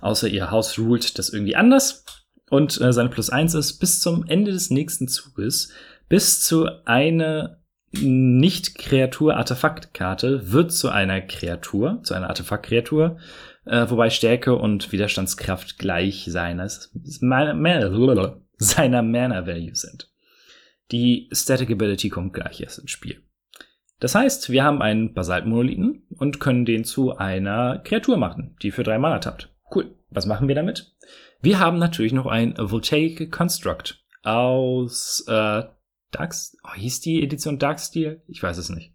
außer 0.00 0.28
ihr 0.28 0.50
Haus 0.50 0.78
ruled 0.78 1.18
das 1.18 1.30
irgendwie 1.30 1.56
anders. 1.56 2.04
Und 2.48 2.80
äh, 2.80 2.92
seine 2.92 3.08
Plus 3.08 3.30
eins 3.30 3.54
ist 3.54 3.78
bis 3.78 4.00
zum 4.00 4.26
Ende 4.28 4.52
des 4.52 4.70
nächsten 4.70 5.08
Zuges 5.08 5.72
bis 6.08 6.42
zu 6.42 6.68
eine 6.84 7.61
nicht-Kreatur-Artefaktkarte 7.92 10.52
wird 10.52 10.72
zu 10.72 10.88
einer 10.88 11.20
Kreatur, 11.20 12.00
zu 12.02 12.14
einer 12.14 12.28
Artefaktkreatur, 12.28 13.18
äh, 13.64 13.86
wobei 13.88 14.10
Stärke 14.10 14.56
und 14.56 14.92
Widerstandskraft 14.92 15.78
gleich 15.78 16.26
seines, 16.28 16.90
seiner 17.02 17.54
Mana-Value 17.54 19.74
sind. 19.74 20.10
Die 20.90 21.28
Static 21.32 21.70
Ability 21.70 22.08
kommt 22.08 22.34
gleich 22.34 22.60
erst 22.60 22.78
ins 22.78 22.90
Spiel. 22.90 23.22
Das 24.00 24.14
heißt, 24.14 24.50
wir 24.50 24.64
haben 24.64 24.82
einen 24.82 25.14
Basaltmonolithen 25.14 26.02
und 26.18 26.40
können 26.40 26.64
den 26.64 26.84
zu 26.84 27.16
einer 27.16 27.78
Kreatur 27.78 28.16
machen, 28.16 28.56
die 28.60 28.72
für 28.72 28.82
drei 28.82 28.98
Mana 28.98 29.20
tappt. 29.20 29.50
Cool. 29.72 29.94
Was 30.10 30.26
machen 30.26 30.48
wir 30.48 30.54
damit? 30.54 30.92
Wir 31.40 31.60
haben 31.60 31.78
natürlich 31.78 32.12
noch 32.12 32.26
ein 32.26 32.54
Voltaic 32.58 33.30
Construct 33.30 34.04
aus 34.22 35.24
äh, 35.28 35.62
Dark, 36.12 36.34
oh, 36.62 36.74
hieß 36.74 37.00
die 37.00 37.22
Edition 37.22 37.58
Darksteel? 37.58 38.22
Ich 38.28 38.42
weiß 38.42 38.58
es 38.58 38.68
nicht. 38.68 38.92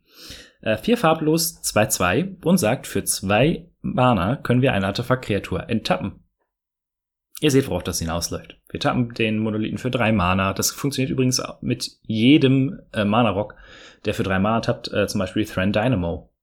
Äh, 0.61 0.77
vier 0.77 0.97
farblos, 0.97 1.61
2-2 1.63 2.43
und 2.45 2.57
sagt, 2.57 2.87
für 2.87 3.03
zwei 3.03 3.69
Mana 3.81 4.37
können 4.37 4.61
wir 4.61 4.73
eine 4.73 4.87
Artefakt-Kreatur 4.87 5.69
enttappen. 5.69 6.23
Ihr 7.39 7.51
seht, 7.51 7.67
worauf 7.67 7.83
das 7.83 7.99
hinausläuft. 7.99 8.59
Wir 8.69 8.79
tappen 8.79 9.13
den 9.13 9.39
Monolithen 9.39 9.77
für 9.77 9.91
drei 9.91 10.11
Mana. 10.11 10.53
Das 10.53 10.71
funktioniert 10.71 11.11
übrigens 11.11 11.41
mit 11.61 11.91
jedem 12.01 12.79
äh, 12.93 13.05
Mana-Rock, 13.05 13.55
der 14.05 14.13
für 14.13 14.23
drei 14.23 14.39
Mana 14.39 14.61
tappt, 14.61 14.91
äh, 14.91 15.07
zum 15.07 15.19
Beispiel 15.19 15.45
Thran 15.45 15.71
Dynamo. 15.71 16.33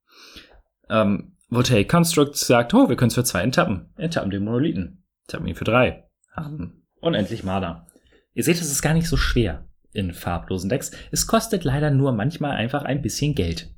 Ähm, 0.89 1.37
Voltaic 1.49 1.89
Construct 1.89 2.37
sagt, 2.37 2.75
oh, 2.75 2.89
wir 2.89 2.97
können 2.97 3.09
es 3.09 3.15
für 3.15 3.25
zwei 3.25 3.43
enttappen. 3.43 3.93
Enttappen 3.97 4.31
den 4.31 4.45
Monolithen. 4.45 5.05
Tappen 5.27 5.47
ihn 5.47 5.57
für 5.57 5.65
drei. 5.65 6.09
Haben 6.33 6.87
unendlich 7.01 7.45
Mana. 7.45 7.87
Ihr 8.33 8.45
seht, 8.45 8.61
es 8.61 8.71
ist 8.71 8.83
gar 8.83 8.95
nicht 8.95 9.09
so 9.09 9.17
schwer 9.17 9.65
in 9.95 10.13
farblosen 10.13 10.69
Decks. 10.69 10.91
Es 11.11 11.27
kostet 11.27 11.65
leider 11.65 11.91
nur 11.91 12.13
manchmal 12.13 12.53
einfach 12.53 12.83
ein 12.83 13.03
bisschen 13.03 13.35
Geld. 13.35 13.71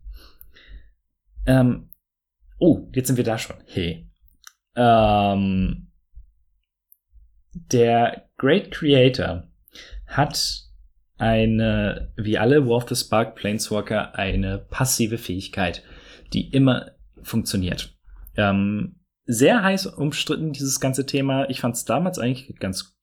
Ähm, 1.46 1.90
oh, 2.58 2.88
jetzt 2.92 3.06
sind 3.06 3.16
wir 3.16 3.24
da 3.24 3.38
schon. 3.38 3.56
Hey. 3.66 4.10
Ähm, 4.74 5.92
der 7.52 8.28
Great 8.36 8.70
Creator 8.70 9.48
hat 10.06 10.64
eine, 11.18 12.12
wie 12.16 12.36
alle 12.38 12.66
War 12.66 12.76
of 12.76 12.88
the 12.88 12.94
Spark 12.94 13.36
Planeswalker, 13.36 14.14
eine 14.14 14.58
passive 14.58 15.18
Fähigkeit, 15.18 15.82
die 16.32 16.50
immer 16.50 16.92
funktioniert. 17.22 17.94
Ähm, 18.36 19.00
sehr 19.24 19.62
heiß 19.62 19.86
umstritten, 19.86 20.52
dieses 20.52 20.78
ganze 20.78 21.06
Thema. 21.06 21.48
Ich 21.50 21.60
fand 21.60 21.74
es 21.74 21.84
damals 21.84 22.18
eigentlich 22.18 22.54
ganz 22.58 22.96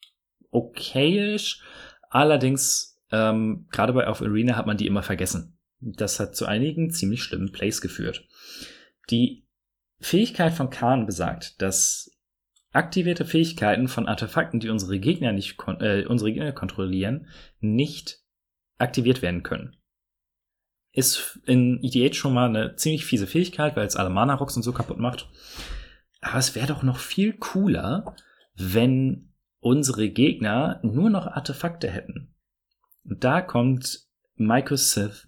okayisch. 0.51 1.61
Allerdings, 2.09 2.92
ähm, 3.13 3.67
gerade 3.71 3.93
bei 3.93 4.07
auf 4.07 4.21
Arena 4.21 4.57
hat 4.57 4.65
man 4.65 4.75
die 4.75 4.87
immer 4.87 5.03
vergessen. 5.03 5.59
Das 5.79 6.19
hat 6.19 6.35
zu 6.35 6.47
einigen 6.47 6.89
ziemlich 6.89 7.21
schlimmen 7.21 7.51
Plays 7.51 7.79
geführt. 7.79 8.27
Die 9.11 9.45
Fähigkeit 9.99 10.53
von 10.53 10.71
Khan 10.71 11.05
besagt, 11.05 11.61
dass 11.61 12.17
aktivierte 12.71 13.23
Fähigkeiten 13.23 13.87
von 13.87 14.07
Artefakten, 14.07 14.59
die 14.59 14.69
unsere 14.69 14.99
Gegner 14.99 15.31
nicht 15.31 15.57
äh, 15.79 16.05
unsere 16.05 16.33
Gegner 16.33 16.51
kontrollieren, 16.53 17.27
nicht 17.59 18.19
aktiviert 18.79 19.21
werden 19.21 19.43
können. 19.43 19.75
Ist 20.91 21.39
in 21.45 21.79
EDH 21.83 22.15
schon 22.15 22.33
mal 22.33 22.49
eine 22.49 22.75
ziemlich 22.75 23.05
fiese 23.05 23.27
Fähigkeit, 23.27 23.75
weil 23.75 23.85
es 23.85 23.95
alle 23.95 24.09
Mana-Rocks 24.09 24.55
und 24.55 24.63
so 24.63 24.73
kaputt 24.73 24.97
macht. 24.97 25.29
Aber 26.21 26.39
es 26.39 26.55
wäre 26.55 26.67
doch 26.67 26.81
noch 26.81 26.97
viel 26.97 27.33
cooler, 27.33 28.15
wenn 28.55 29.33
unsere 29.59 30.09
Gegner 30.09 30.79
nur 30.83 31.11
noch 31.11 31.27
Artefakte 31.27 31.89
hätten. 31.89 32.32
Und 33.05 33.23
da 33.23 33.41
kommt 33.41 34.01
Microsynth, 34.35 35.25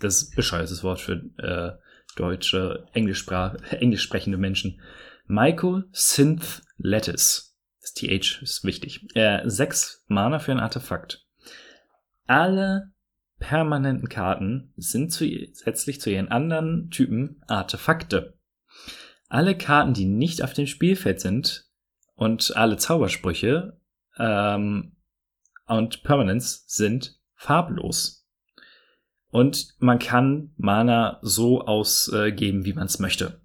das 0.00 0.30
bescheuertes 0.30 0.82
Wort 0.82 1.00
für 1.00 1.22
äh, 1.38 1.72
deutsche, 2.16 2.86
Englischsprach, 2.92 3.54
englisch 3.70 4.02
sprechende 4.02 4.38
Menschen. 4.38 4.80
Myco-Synth 5.26 6.62
Lattice. 6.76 7.56
Das 7.80 7.94
TH 7.94 8.42
ist 8.42 8.64
wichtig. 8.64 9.06
Äh, 9.14 9.42
sechs 9.48 10.04
Mana 10.06 10.38
für 10.38 10.52
ein 10.52 10.60
Artefakt. 10.60 11.26
Alle 12.26 12.92
permanenten 13.38 14.08
Karten 14.08 14.72
sind 14.76 15.12
zusätzlich 15.12 16.00
zu 16.00 16.10
ihren 16.10 16.28
anderen 16.28 16.90
Typen 16.90 17.42
Artefakte. 17.46 18.38
Alle 19.28 19.56
Karten, 19.56 19.94
die 19.94 20.06
nicht 20.06 20.42
auf 20.42 20.52
dem 20.52 20.66
Spielfeld 20.66 21.20
sind 21.20 21.66
und 22.14 22.56
alle 22.56 22.76
Zaubersprüche 22.76 23.78
ähm, 24.18 24.96
und 25.66 26.02
Permanents 26.02 26.64
sind 26.66 27.18
farblos. 27.34 28.26
Und 29.30 29.74
man 29.78 29.98
kann 29.98 30.52
Mana 30.56 31.18
so 31.22 31.62
ausgeben, 31.62 32.64
wie 32.64 32.72
man 32.72 32.86
es 32.86 32.98
möchte. 32.98 33.40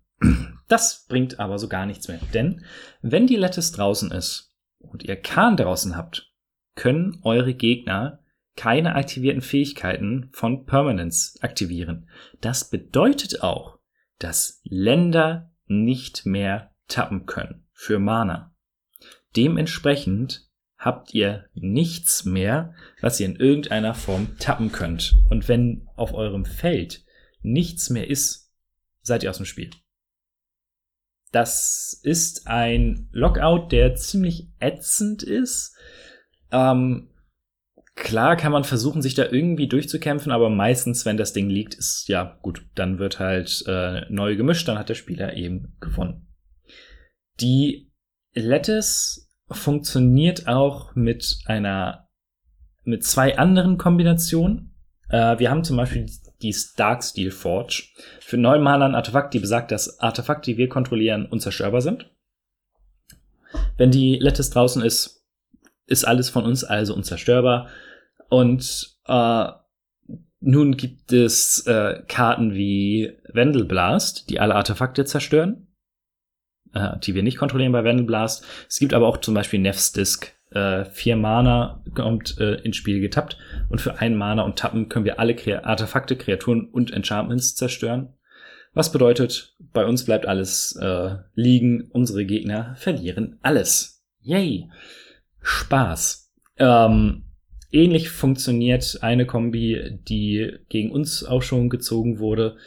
Das 0.67 1.07
bringt 1.07 1.39
aber 1.39 1.57
so 1.57 1.67
gar 1.67 1.85
nichts 1.85 2.07
mehr. 2.07 2.19
Denn 2.33 2.63
wenn 3.01 3.25
die 3.25 3.37
Lattice 3.37 3.71
draußen 3.71 4.11
ist 4.11 4.55
und 4.77 5.03
ihr 5.03 5.15
Kahn 5.15 5.57
draußen 5.57 5.95
habt, 5.95 6.31
können 6.75 7.19
eure 7.23 7.53
Gegner 7.53 8.19
keine 8.55 8.95
aktivierten 8.95 9.41
Fähigkeiten 9.41 10.29
von 10.33 10.65
Permanence 10.65 11.37
aktivieren. 11.41 12.09
Das 12.41 12.69
bedeutet 12.69 13.41
auch, 13.41 13.79
dass 14.19 14.61
Länder 14.63 15.51
nicht 15.65 16.25
mehr 16.25 16.75
tappen 16.87 17.25
können 17.25 17.65
für 17.71 17.99
Mana. 17.99 18.53
Dementsprechend 19.35 20.48
habt 20.79 21.13
ihr 21.13 21.45
nichts 21.53 22.23
mehr, 22.23 22.73
was 23.01 23.19
ihr 23.19 23.25
in 23.25 23.35
irgendeiner 23.35 23.93
Form 23.93 24.37
tappen 24.39 24.71
könnt. 24.71 25.17
Und 25.29 25.49
wenn 25.49 25.87
auf 25.95 26.13
eurem 26.13 26.45
Feld 26.45 27.03
nichts 27.41 27.89
mehr 27.89 28.09
ist, 28.09 28.51
seid 29.01 29.23
ihr 29.23 29.29
aus 29.29 29.37
dem 29.37 29.45
Spiel. 29.45 29.69
Das 31.31 31.99
ist 32.01 32.47
ein 32.47 33.09
Lockout, 33.11 33.71
der 33.71 33.95
ziemlich 33.95 34.47
ätzend 34.59 35.21
ist. 35.21 35.75
Ähm, 36.49 37.09
klar 37.95 38.37
kann 38.37 38.53
man 38.53 38.63
versuchen, 38.63 39.01
sich 39.01 39.13
da 39.13 39.25
irgendwie 39.25 39.67
durchzukämpfen, 39.67 40.31
aber 40.31 40.49
meistens, 40.49 41.05
wenn 41.05 41.17
das 41.17 41.33
Ding 41.33 41.49
liegt, 41.49 41.75
ist 41.75 42.07
ja 42.07 42.39
gut, 42.41 42.65
dann 42.75 42.99
wird 42.99 43.19
halt 43.19 43.63
äh, 43.67 44.09
neu 44.09 44.37
gemischt, 44.37 44.67
dann 44.67 44.79
hat 44.79 44.89
der 44.89 44.95
Spieler 44.95 45.35
eben 45.35 45.75
gewonnen. 45.81 46.27
Die 47.41 47.91
Lattice 48.33 49.28
funktioniert 49.51 50.47
auch 50.47 50.95
mit 50.95 51.39
einer 51.45 52.07
mit 52.83 53.03
zwei 53.03 53.37
anderen 53.37 53.77
Kombinationen. 53.77 54.75
Äh, 55.09 55.39
wir 55.39 55.49
haben 55.49 55.63
zum 55.63 55.77
Beispiel 55.77 56.05
die 56.41 56.55
Dark 56.75 57.03
Steel 57.03 57.31
Forge. 57.31 57.83
Für 58.19 58.37
neun 58.37 58.61
Mana 58.61 58.85
ein 58.85 58.95
Artefakt, 58.95 59.33
die 59.33 59.39
besagt, 59.39 59.71
dass 59.71 59.99
Artefakte, 59.99 60.51
die 60.51 60.57
wir 60.57 60.69
kontrollieren, 60.69 61.25
unzerstörbar 61.25 61.81
sind. 61.81 62.09
Wenn 63.77 63.91
die 63.91 64.17
Lattice 64.19 64.49
draußen 64.51 64.81
ist, 64.81 65.25
ist 65.87 66.05
alles 66.05 66.29
von 66.29 66.45
uns 66.45 66.63
also 66.63 66.93
unzerstörbar. 66.93 67.69
Und 68.29 68.97
äh, 69.07 69.45
nun 70.41 70.77
gibt 70.77 71.11
es 71.11 71.65
äh, 71.67 72.03
Karten 72.07 72.53
wie 72.53 73.17
Wendelblast, 73.33 74.29
die 74.29 74.39
alle 74.39 74.55
Artefakte 74.55 75.05
zerstören, 75.05 75.67
äh, 76.73 76.97
die 77.03 77.15
wir 77.15 77.23
nicht 77.23 77.37
kontrollieren 77.37 77.71
bei 77.71 77.83
Wendelblast. 77.83 78.45
Es 78.67 78.79
gibt 78.79 78.93
aber 78.93 79.07
auch 79.07 79.17
zum 79.17 79.33
Beispiel 79.33 79.59
Nef's 79.59 79.91
Disc, 79.91 80.33
äh, 80.51 80.85
vier 80.85 81.15
Mana 81.15 81.83
kommt 81.93 82.39
äh, 82.39 82.55
ins 82.61 82.77
Spiel 82.77 82.99
getappt 82.99 83.37
und 83.69 83.81
für 83.81 83.99
einen 83.99 84.15
Mana 84.15 84.43
und 84.43 84.57
Tappen 84.57 84.89
können 84.89 85.05
wir 85.05 85.19
alle 85.19 85.35
Kre 85.35 85.63
Artefakte, 85.65 86.15
Kreaturen 86.15 86.65
und 86.65 86.91
Enchantments 86.91 87.55
zerstören. 87.55 88.13
Was 88.73 88.91
bedeutet, 88.91 89.55
bei 89.73 89.85
uns 89.85 90.05
bleibt 90.05 90.25
alles 90.25 90.75
äh, 90.75 91.15
liegen, 91.33 91.89
unsere 91.91 92.25
Gegner 92.25 92.75
verlieren 92.77 93.37
alles. 93.41 94.03
Yay! 94.21 94.69
Spaß. 95.41 96.31
Ähm, 96.57 97.23
ähnlich 97.71 98.09
funktioniert 98.09 98.99
eine 99.01 99.25
Kombi, 99.25 99.99
die 100.07 100.51
gegen 100.69 100.91
uns 100.91 101.23
auch 101.23 101.41
schon 101.41 101.69
gezogen 101.69 102.19
wurde. 102.19 102.57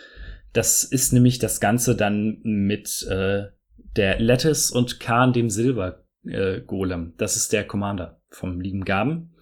Das 0.52 0.84
ist 0.84 1.12
nämlich 1.12 1.38
das 1.38 1.60
Ganze 1.60 1.96
dann 1.96 2.40
mit 2.42 3.06
äh, 3.08 3.44
der 3.96 4.20
Lattice 4.20 4.70
und 4.70 5.00
Khan 5.00 5.32
dem 5.32 5.50
Silber 5.50 6.04
äh, 6.24 6.60
Golem. 6.60 7.14
Das 7.16 7.36
ist 7.36 7.52
der 7.52 7.66
Commander 7.66 8.20
vom 8.30 8.60
lieben 8.60 8.84
Gaben. 8.84 9.34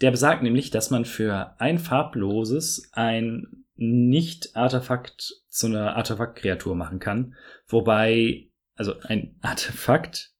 Der 0.00 0.10
besagt 0.10 0.42
nämlich, 0.42 0.70
dass 0.70 0.90
man 0.90 1.04
für 1.04 1.54
ein 1.60 1.78
farbloses 1.78 2.90
ein 2.92 3.64
Nicht-Artefakt 3.76 5.32
zu 5.48 5.66
einer 5.66 5.96
Artefakt-Kreatur 5.96 6.74
machen 6.74 6.98
kann. 6.98 7.34
Wobei, 7.66 8.50
also 8.74 8.94
ein 9.02 9.36
Artefakt, 9.42 10.32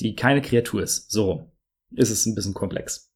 die 0.00 0.14
keine 0.14 0.42
Kreatur 0.42 0.82
ist. 0.82 1.10
So 1.10 1.52
ist 1.92 2.10
es 2.10 2.26
ein 2.26 2.34
bisschen 2.34 2.54
komplex. 2.54 3.12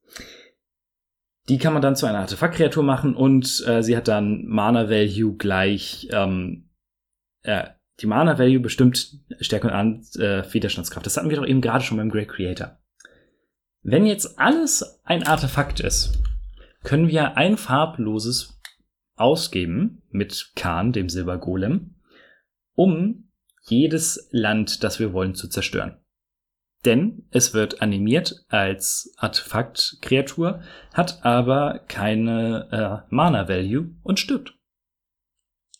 Die 1.48 1.58
kann 1.58 1.74
man 1.74 1.82
dann 1.82 1.96
zu 1.96 2.06
einer 2.06 2.20
Artefaktkreatur 2.20 2.82
machen 2.82 3.14
und 3.14 3.62
äh, 3.66 3.82
sie 3.82 3.96
hat 3.96 4.08
dann 4.08 4.46
Mana 4.46 4.88
Value 4.88 5.36
gleich 5.36 6.08
ähm, 6.10 6.70
äh, 7.42 7.68
die 8.00 8.06
Mana 8.06 8.38
Value 8.38 8.60
bestimmt 8.60 9.18
Stärke 9.40 9.68
und 9.68 10.16
äh, 10.16 10.42
Widerstandskraft. 10.52 11.06
Das 11.06 11.16
hatten 11.16 11.30
wir 11.30 11.36
doch 11.36 11.46
eben 11.46 11.60
gerade 11.60 11.84
schon 11.84 11.96
beim 11.96 12.10
Great 12.10 12.28
Creator. 12.28 12.78
Wenn 13.82 14.06
jetzt 14.06 14.38
alles 14.38 15.00
ein 15.04 15.26
Artefakt 15.26 15.80
ist, 15.80 16.22
können 16.82 17.08
wir 17.08 17.36
ein 17.36 17.56
farbloses 17.56 18.60
ausgeben 19.16 20.02
mit 20.10 20.52
Khan, 20.56 20.92
dem 20.92 21.08
Silbergolem, 21.08 21.94
um 22.74 23.28
jedes 23.62 24.28
Land, 24.30 24.82
das 24.82 24.98
wir 24.98 25.12
wollen, 25.12 25.34
zu 25.34 25.48
zerstören. 25.48 25.98
Denn 26.84 27.26
es 27.30 27.54
wird 27.54 27.80
animiert 27.80 28.44
als 28.48 29.14
Artefakt-Kreatur, 29.16 30.62
hat 30.92 31.24
aber 31.24 31.80
keine 31.88 33.04
äh, 33.08 33.14
Mana-Value 33.14 33.94
und 34.02 34.20
stirbt. 34.20 34.54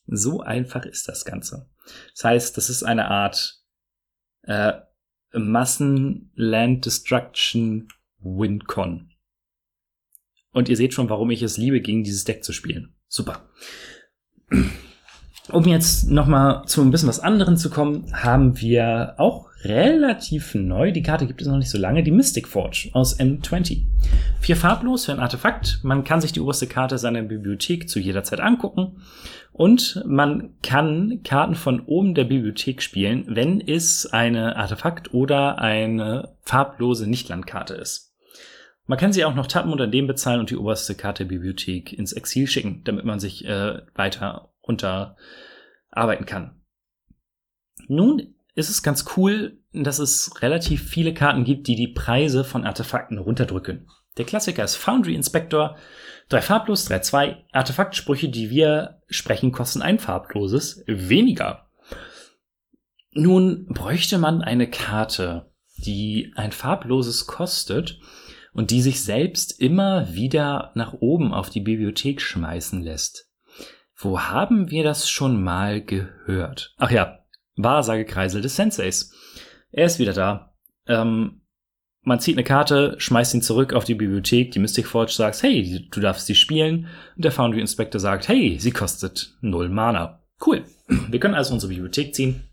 So 0.06 0.40
einfach 0.40 0.84
ist 0.84 1.08
das 1.08 1.24
Ganze. 1.24 1.70
Das 2.14 2.24
heißt, 2.24 2.56
das 2.56 2.70
ist 2.70 2.82
eine 2.82 3.08
Art 3.08 3.62
äh, 4.42 4.72
Massen-Land 5.32 6.84
Destruction 6.84 7.88
Wincon. 8.18 9.10
Und 10.52 10.68
ihr 10.68 10.76
seht 10.76 10.94
schon, 10.94 11.10
warum 11.10 11.30
ich 11.30 11.42
es 11.42 11.56
liebe, 11.56 11.80
gegen 11.80 12.04
dieses 12.04 12.24
Deck 12.24 12.44
zu 12.44 12.52
spielen. 12.52 12.94
Super. 13.08 13.48
Um 15.50 15.64
jetzt 15.66 16.10
noch 16.10 16.26
mal 16.26 16.64
zu 16.66 16.80
ein 16.80 16.90
bisschen 16.90 17.08
was 17.08 17.20
anderem 17.20 17.56
zu 17.58 17.68
kommen, 17.68 18.06
haben 18.14 18.58
wir 18.60 19.14
auch 19.18 19.50
relativ 19.62 20.54
neu, 20.54 20.90
die 20.90 21.02
Karte 21.02 21.26
gibt 21.26 21.42
es 21.42 21.48
noch 21.48 21.58
nicht 21.58 21.70
so 21.70 21.78
lange, 21.78 22.02
die 22.02 22.10
Mystic 22.10 22.48
Forge 22.48 22.90
aus 22.92 23.18
M20. 23.18 23.84
Vier 24.40 24.56
farblos 24.56 25.04
für 25.04 25.12
ein 25.12 25.20
Artefakt. 25.20 25.80
Man 25.82 26.04
kann 26.04 26.20
sich 26.20 26.32
die 26.32 26.40
oberste 26.40 26.66
Karte 26.66 26.96
seiner 26.98 27.22
Bibliothek 27.22 27.88
zu 27.88 27.98
jeder 27.98 28.24
Zeit 28.24 28.40
angucken. 28.40 29.02
Und 29.52 30.02
man 30.06 30.54
kann 30.62 31.20
Karten 31.22 31.54
von 31.54 31.80
oben 31.80 32.14
der 32.14 32.24
Bibliothek 32.24 32.82
spielen, 32.82 33.24
wenn 33.28 33.60
es 33.60 34.06
eine 34.06 34.56
Artefakt 34.56 35.14
oder 35.14 35.58
eine 35.58 36.36
farblose 36.42 37.08
Nichtlandkarte 37.08 37.74
ist. 37.74 38.14
Man 38.86 38.98
kann 38.98 39.12
sie 39.12 39.24
auch 39.24 39.34
noch 39.34 39.46
tappen 39.46 39.78
an 39.80 39.90
dem 39.90 40.06
bezahlen 40.06 40.40
und 40.40 40.50
die 40.50 40.56
oberste 40.56 40.94
Karte 40.94 41.24
der 41.24 41.36
Bibliothek 41.36 41.92
ins 41.92 42.12
Exil 42.12 42.46
schicken, 42.46 42.82
damit 42.84 43.04
man 43.04 43.20
sich 43.20 43.46
äh, 43.46 43.80
weiter 43.94 44.50
unterarbeiten 44.66 46.26
kann. 46.26 46.60
Nun 47.88 48.34
ist 48.54 48.70
es 48.70 48.82
ganz 48.82 49.04
cool, 49.16 49.58
dass 49.72 49.98
es 49.98 50.40
relativ 50.42 50.88
viele 50.88 51.12
Karten 51.12 51.44
gibt, 51.44 51.66
die 51.66 51.76
die 51.76 51.88
Preise 51.88 52.44
von 52.44 52.64
Artefakten 52.64 53.18
runterdrücken. 53.18 53.88
Der 54.16 54.24
Klassiker 54.24 54.62
ist 54.62 54.76
Foundry 54.76 55.14
Inspector. 55.14 55.76
Drei 56.28 56.40
farblos, 56.40 56.84
drei 56.84 57.00
zwei. 57.00 57.44
Artefaktsprüche, 57.52 58.28
die 58.28 58.50
wir 58.50 59.02
sprechen, 59.08 59.50
kosten 59.50 59.82
ein 59.82 59.98
farbloses 59.98 60.84
weniger. 60.86 61.68
Nun 63.12 63.66
bräuchte 63.66 64.18
man 64.18 64.42
eine 64.42 64.70
Karte, 64.70 65.52
die 65.76 66.32
ein 66.36 66.52
farbloses 66.52 67.26
kostet 67.26 68.00
und 68.52 68.70
die 68.70 68.80
sich 68.80 69.02
selbst 69.02 69.60
immer 69.60 70.14
wieder 70.14 70.70
nach 70.74 70.94
oben 70.94 71.34
auf 71.34 71.50
die 71.50 71.60
Bibliothek 71.60 72.20
schmeißen 72.20 72.82
lässt. 72.82 73.28
Wo 73.96 74.20
haben 74.20 74.70
wir 74.70 74.82
das 74.82 75.08
schon 75.08 75.42
mal 75.42 75.80
gehört? 75.80 76.74
Ach 76.78 76.90
ja, 76.90 77.20
Wahrsagekreisel 77.56 78.42
des 78.42 78.56
Senseis. 78.56 79.12
Er 79.70 79.86
ist 79.86 79.98
wieder 79.98 80.12
da. 80.12 80.54
Ähm, 80.86 81.42
man 82.02 82.20
zieht 82.20 82.36
eine 82.36 82.44
Karte, 82.44 82.96
schmeißt 82.98 83.34
ihn 83.34 83.42
zurück 83.42 83.72
auf 83.72 83.84
die 83.84 83.94
Bibliothek, 83.94 84.50
die 84.50 84.58
Mystic 84.58 84.86
Forge 84.86 85.12
sagt, 85.12 85.42
hey, 85.42 85.88
du 85.90 86.00
darfst 86.00 86.26
sie 86.26 86.34
spielen. 86.34 86.88
Und 87.16 87.24
der 87.24 87.32
Foundry 87.32 87.60
Inspector 87.60 88.00
sagt, 88.00 88.28
hey, 88.28 88.58
sie 88.58 88.72
kostet 88.72 89.34
null 89.40 89.68
Mana. 89.68 90.22
Cool. 90.44 90.64
Wir 91.08 91.18
können 91.18 91.34
also 91.34 91.54
unsere 91.54 91.72
Bibliothek 91.72 92.14
ziehen. 92.14 92.44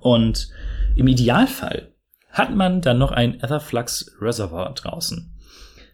Und 0.00 0.48
im 0.96 1.06
Idealfall 1.06 1.92
hat 2.30 2.54
man 2.54 2.80
dann 2.80 2.98
noch 2.98 3.12
ein 3.12 3.34
Etherflux 3.40 4.16
Reservoir 4.20 4.72
draußen, 4.72 5.31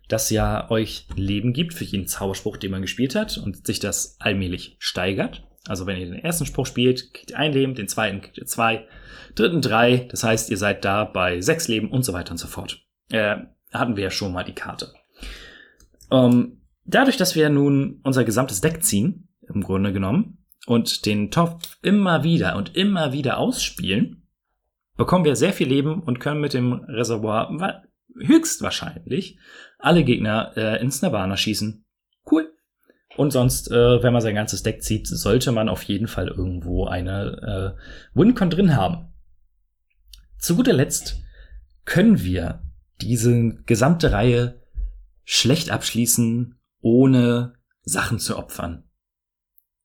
das 0.09 0.31
ja 0.31 0.71
euch 0.71 1.07
Leben 1.14 1.53
gibt 1.53 1.75
für 1.75 1.85
jeden 1.85 2.07
Zauberspruch, 2.07 2.57
den 2.57 2.71
man 2.71 2.83
gespielt 2.83 3.14
hat 3.14 3.38
und 3.38 3.66
sich 3.66 3.79
das 3.79 4.16
allmählich 4.18 4.77
steigert. 4.79 5.44
Also 5.66 5.87
wenn 5.87 6.01
ihr 6.01 6.07
den 6.07 6.18
ersten 6.18 6.47
Spruch 6.47 6.66
spielt, 6.66 7.12
kriegt 7.12 7.31
ihr 7.31 7.38
ein 7.38 7.53
Leben, 7.53 7.75
den 7.75 7.88
zweiten 7.88 8.23
kriegt 8.23 8.38
ihr 8.38 8.47
zwei, 8.47 8.87
dritten 9.35 9.61
drei. 9.61 10.09
Das 10.11 10.25
heißt, 10.25 10.51
ihr 10.51 10.57
seid 10.57 10.85
da 10.85 11.05
bei 11.05 11.40
sechs 11.42 11.68
Leben 11.68 11.90
und 11.90 12.05
so 12.05 12.14
weiter 12.14 12.31
und 12.31 12.38
so 12.38 12.49
fort. 12.49 12.83
Äh, 13.11 13.37
hatten 13.73 13.97
wir 13.97 14.05
ja 14.05 14.11
schon 14.11 14.33
mal 14.33 14.44
die 14.44 14.55
Karte. 14.55 14.94
Ähm, 16.11 16.62
dadurch, 16.87 17.18
dass 17.18 17.35
wir 17.35 17.51
nun 17.51 18.01
unser 18.03 18.25
gesamtes 18.25 18.62
Deck 18.62 18.83
ziehen, 18.83 19.29
im 19.47 19.62
Grunde 19.62 19.92
genommen, 19.92 20.38
und 20.66 21.07
den 21.07 21.31
Topf 21.31 21.79
immer 21.83 22.25
wieder 22.25 22.57
und 22.57 22.77
immer 22.77 23.12
wieder 23.12 23.38
ausspielen, 23.38 24.27
bekommen 24.97 25.25
wir 25.25 25.37
sehr 25.37 25.53
viel 25.53 25.68
Leben 25.68 26.03
und 26.03 26.18
können 26.18 26.40
mit 26.40 26.55
dem 26.55 26.73
Reservoir 26.73 27.51
höchstwahrscheinlich 28.20 29.38
alle 29.78 30.04
Gegner 30.04 30.52
äh, 30.57 30.83
ins 30.83 31.02
Nirvana 31.02 31.37
schießen. 31.37 31.85
Cool. 32.31 32.52
Und 33.16 33.33
sonst, 33.33 33.70
äh, 33.70 34.02
wenn 34.02 34.12
man 34.12 34.22
sein 34.22 34.35
ganzes 34.35 34.62
Deck 34.62 34.83
zieht, 34.83 35.07
sollte 35.07 35.52
man 35.52 35.68
auf 35.68 35.83
jeden 35.83 36.09
Fall 36.09 36.28
irgendwo 36.28 36.87
eine 36.87 37.76
äh, 37.76 38.18
Wincon 38.18 38.50
drin 38.50 38.76
haben. 38.76 39.12
Zu 40.38 40.57
guter 40.57 40.72
Letzt 40.72 41.20
können 41.85 42.22
wir 42.22 42.62
diese 43.00 43.54
gesamte 43.66 44.12
Reihe 44.12 44.62
schlecht 45.24 45.70
abschließen, 45.70 46.59
ohne 46.81 47.54
Sachen 47.83 48.18
zu 48.18 48.37
opfern. 48.37 48.85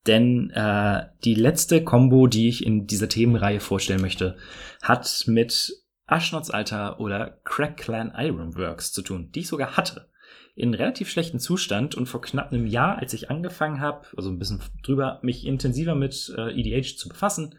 Denn 0.05 0.49
äh, 0.51 1.05
die 1.23 1.35
letzte 1.35 1.83
Combo, 1.83 2.27
die 2.27 2.49
ich 2.49 2.65
in 2.65 2.87
dieser 2.87 3.07
Themenreihe 3.07 3.59
vorstellen 3.59 4.01
möchte, 4.01 4.37
hat 4.81 5.23
mit 5.27 5.71
Aschnots 6.05 6.51
Alter 6.51 6.99
oder 6.99 7.39
Crack 7.43 7.77
Clan 7.77 8.13
Ironworks 8.15 8.91
zu 8.91 9.01
tun, 9.01 9.31
die 9.31 9.41
ich 9.41 9.47
sogar 9.47 9.77
hatte 9.77 10.09
in 10.55 10.73
relativ 10.73 11.09
schlechtem 11.09 11.39
Zustand 11.39 11.95
und 11.95 12.05
vor 12.05 12.21
knapp 12.21 12.51
einem 12.51 12.67
Jahr, 12.67 12.99
als 12.99 13.13
ich 13.13 13.31
angefangen 13.31 13.79
habe, 13.79 14.05
also 14.15 14.29
ein 14.29 14.37
bisschen 14.37 14.61
drüber, 14.83 15.19
mich 15.23 15.45
intensiver 15.45 15.95
mit 15.95 16.33
äh, 16.37 16.51
EDH 16.51 16.97
zu 16.97 17.09
befassen, 17.09 17.55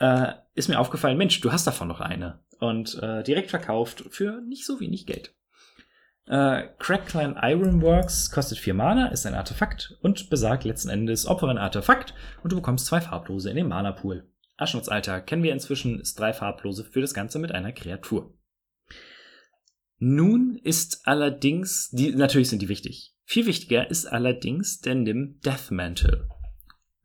äh, 0.00 0.32
ist 0.54 0.68
mir 0.68 0.80
aufgefallen, 0.80 1.18
Mensch, 1.18 1.40
du 1.40 1.52
hast 1.52 1.66
davon 1.66 1.88
noch 1.88 2.00
eine. 2.00 2.40
Und 2.58 3.00
äh, 3.00 3.22
direkt 3.22 3.50
verkauft 3.50 4.04
für 4.10 4.40
nicht 4.40 4.66
so 4.66 4.80
wenig 4.80 5.06
Geld. 5.06 5.32
Äh, 6.26 6.64
Crackclan 6.78 7.38
Ironworks 7.40 8.30
kostet 8.32 8.58
vier 8.58 8.74
Mana, 8.74 9.08
ist 9.08 9.24
ein 9.24 9.34
Artefakt 9.34 9.96
und 10.02 10.28
besagt 10.28 10.64
letzten 10.64 10.88
Endes, 10.88 11.26
opfere 11.26 11.50
ein 11.50 11.58
Artefakt 11.58 12.14
und 12.42 12.52
du 12.52 12.56
bekommst 12.56 12.86
zwei 12.86 13.00
Farblose 13.00 13.48
in 13.48 13.56
den 13.56 13.68
Mana-Pool. 13.68 14.28
Aschnutzalter 14.58 15.20
kennen 15.20 15.42
wir 15.42 15.52
inzwischen, 15.52 16.00
ist 16.00 16.18
drei 16.18 16.32
Farblose 16.32 16.84
für 16.84 17.00
das 17.00 17.14
Ganze 17.14 17.38
mit 17.38 17.52
einer 17.52 17.72
Kreatur. 17.72 18.34
Nun 19.98 20.58
ist 20.62 21.06
allerdings, 21.06 21.90
die, 21.90 22.14
natürlich 22.14 22.50
sind 22.50 22.60
die 22.62 22.68
wichtig. 22.68 23.14
Viel 23.24 23.46
wichtiger 23.46 23.90
ist 23.90 24.06
allerdings 24.06 24.80
der 24.80 24.94
Nim 24.94 25.40
Death 25.44 25.70
Mantle. 25.70 26.28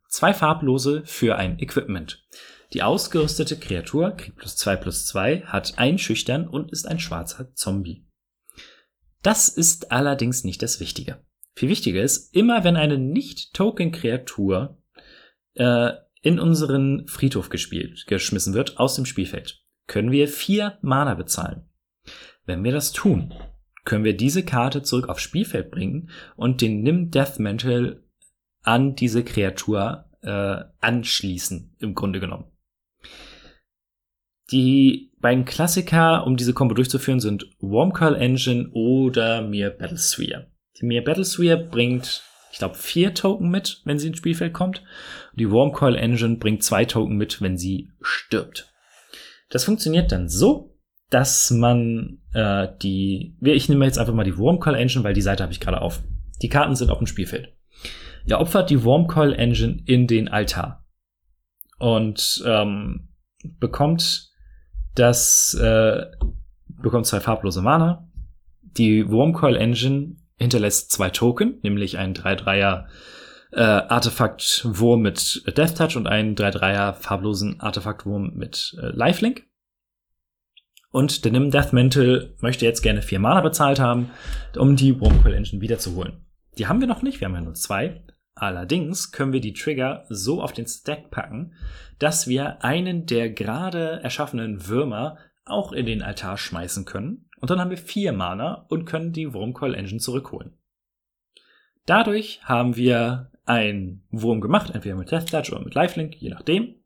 Zwei 0.08 0.32
farblose 0.32 1.02
für 1.04 1.36
ein 1.36 1.58
Equipment. 1.58 2.24
Die 2.72 2.82
ausgerüstete 2.82 3.58
Kreatur 3.58 4.12
kriegt 4.12 4.36
plus 4.36 4.56
zwei 4.56 4.76
plus 4.76 5.06
zwei, 5.06 5.40
hat 5.42 5.74
ein 5.76 5.98
Schüchtern 5.98 6.48
und 6.48 6.70
ist 6.70 6.86
ein 6.86 7.00
schwarzer 7.00 7.52
Zombie. 7.54 8.06
Das 9.22 9.48
ist 9.48 9.90
allerdings 9.90 10.44
nicht 10.44 10.62
das 10.62 10.80
Wichtige. 10.80 11.24
Viel 11.54 11.68
wichtiger 11.68 12.02
ist, 12.02 12.34
immer 12.34 12.64
wenn 12.64 12.76
eine 12.76 12.98
Nicht-Token-Kreatur 12.98 14.78
äh, 15.54 15.92
in 16.24 16.40
unseren 16.40 17.06
Friedhof 17.06 17.50
gespielt, 17.50 18.06
geschmissen 18.06 18.54
wird 18.54 18.78
aus 18.78 18.96
dem 18.96 19.04
Spielfeld, 19.04 19.62
können 19.86 20.10
wir 20.10 20.26
vier 20.26 20.78
Mana 20.80 21.14
bezahlen. 21.14 21.68
Wenn 22.46 22.64
wir 22.64 22.72
das 22.72 22.92
tun, 22.92 23.34
können 23.84 24.04
wir 24.04 24.16
diese 24.16 24.42
Karte 24.42 24.82
zurück 24.82 25.10
aufs 25.10 25.22
Spielfeld 25.22 25.70
bringen 25.70 26.08
und 26.36 26.62
den 26.62 26.82
Nim 26.82 27.10
Death 27.10 27.38
Mantle 27.38 28.02
an 28.62 28.94
diese 28.96 29.22
Kreatur 29.22 30.06
äh, 30.22 30.64
anschließen, 30.80 31.76
im 31.78 31.94
Grunde 31.94 32.20
genommen. 32.20 32.46
Die 34.50 35.12
beiden 35.20 35.44
Klassiker, 35.44 36.26
um 36.26 36.38
diese 36.38 36.54
Combo 36.54 36.74
durchzuführen, 36.74 37.20
sind 37.20 37.46
Wormcoil 37.60 38.14
Engine 38.14 38.70
oder 38.72 39.42
Mir 39.42 39.68
Battlesphere. 39.68 40.50
Die 40.80 40.86
Mir 40.86 41.04
Battlesphere 41.04 41.58
bringt, 41.58 42.22
ich 42.54 42.60
glaube, 42.60 42.76
vier 42.76 43.14
Token 43.14 43.50
mit, 43.50 43.82
wenn 43.84 43.98
sie 43.98 44.06
ins 44.06 44.18
Spielfeld 44.18 44.52
kommt. 44.52 44.84
Die 45.34 45.50
Wormcoil 45.50 45.96
Engine 45.96 46.36
bringt 46.36 46.62
zwei 46.62 46.84
Token 46.84 47.16
mit, 47.16 47.42
wenn 47.42 47.58
sie 47.58 47.90
stirbt. 48.00 48.72
Das 49.50 49.64
funktioniert 49.64 50.12
dann 50.12 50.28
so, 50.28 50.78
dass 51.10 51.50
man 51.50 52.20
äh, 52.32 52.68
die, 52.80 53.36
ich 53.40 53.68
nehme 53.68 53.84
jetzt 53.86 53.98
einfach 53.98 54.14
mal 54.14 54.22
die 54.22 54.38
Wormcoil 54.38 54.76
Engine, 54.76 55.02
weil 55.02 55.14
die 55.14 55.20
Seite 55.20 55.42
habe 55.42 55.52
ich 55.52 55.58
gerade 55.58 55.82
auf. 55.82 56.04
Die 56.42 56.48
Karten 56.48 56.76
sind 56.76 56.90
auf 56.90 56.98
dem 56.98 57.08
Spielfeld. 57.08 57.52
Ihr 58.24 58.38
opfert 58.38 58.70
die 58.70 58.84
Wormcoil 58.84 59.32
Engine 59.32 59.82
in 59.86 60.06
den 60.06 60.28
Altar 60.28 60.86
und 61.80 62.40
ähm, 62.46 63.08
bekommt 63.58 64.30
das, 64.94 65.54
äh, 65.54 66.06
bekommt 66.68 67.06
zwei 67.06 67.18
farblose 67.18 67.62
Mana. 67.62 68.08
Die 68.62 69.10
Wormcoil 69.10 69.56
Engine 69.56 70.18
hinterlässt 70.36 70.90
zwei 70.90 71.10
Token, 71.10 71.58
nämlich 71.62 71.98
ein 71.98 72.14
3-3er 72.14 72.86
äh, 73.52 73.60
Artefakt-Wurm 73.60 75.00
mit 75.00 75.44
Death 75.56 75.76
Touch 75.76 75.96
und 75.96 76.06
einen 76.06 76.34
3-3er 76.34 76.94
farblosen 76.94 77.60
Artefakt-Wurm 77.60 78.32
mit 78.34 78.76
äh, 78.80 78.86
Lifelink. 78.88 79.46
Und 80.90 81.24
der 81.24 81.32
Nim 81.32 81.50
Death 81.50 81.72
Mantle 81.72 82.36
möchte 82.40 82.64
jetzt 82.64 82.82
gerne 82.82 83.02
vier 83.02 83.18
Mana 83.18 83.40
bezahlt 83.40 83.80
haben, 83.80 84.10
um 84.56 84.76
die 84.76 85.00
Wurmcoil 85.00 85.34
Engine 85.34 85.60
wiederzuholen. 85.60 86.24
Die 86.56 86.68
haben 86.68 86.80
wir 86.80 86.86
noch 86.86 87.02
nicht, 87.02 87.20
wir 87.20 87.26
haben 87.26 87.34
ja 87.34 87.40
nur 87.40 87.54
zwei. 87.54 88.04
Allerdings 88.36 89.12
können 89.12 89.32
wir 89.32 89.40
die 89.40 89.52
Trigger 89.52 90.04
so 90.08 90.42
auf 90.42 90.52
den 90.52 90.66
Stack 90.66 91.10
packen, 91.10 91.54
dass 91.98 92.26
wir 92.26 92.64
einen 92.64 93.06
der 93.06 93.30
gerade 93.30 94.00
erschaffenen 94.02 94.66
Würmer 94.68 95.18
auch 95.44 95.72
in 95.72 95.86
den 95.86 96.02
Altar 96.02 96.36
schmeißen 96.36 96.84
können. 96.84 97.28
Und 97.40 97.50
dann 97.50 97.60
haben 97.60 97.70
wir 97.70 97.78
vier 97.78 98.12
Mana 98.12 98.66
und 98.68 98.84
können 98.84 99.12
die 99.12 99.32
Wurmcoil 99.32 99.74
Engine 99.74 100.00
zurückholen. 100.00 100.56
Dadurch 101.86 102.40
haben 102.44 102.76
wir 102.76 103.30
ein 103.44 104.02
Wurm 104.10 104.40
gemacht, 104.40 104.70
entweder 104.74 104.96
mit 104.96 105.10
Death 105.10 105.30
Touch 105.30 105.52
oder 105.52 105.62
mit 105.62 105.74
Lifelink, 105.74 106.16
je 106.16 106.30
nachdem, 106.30 106.76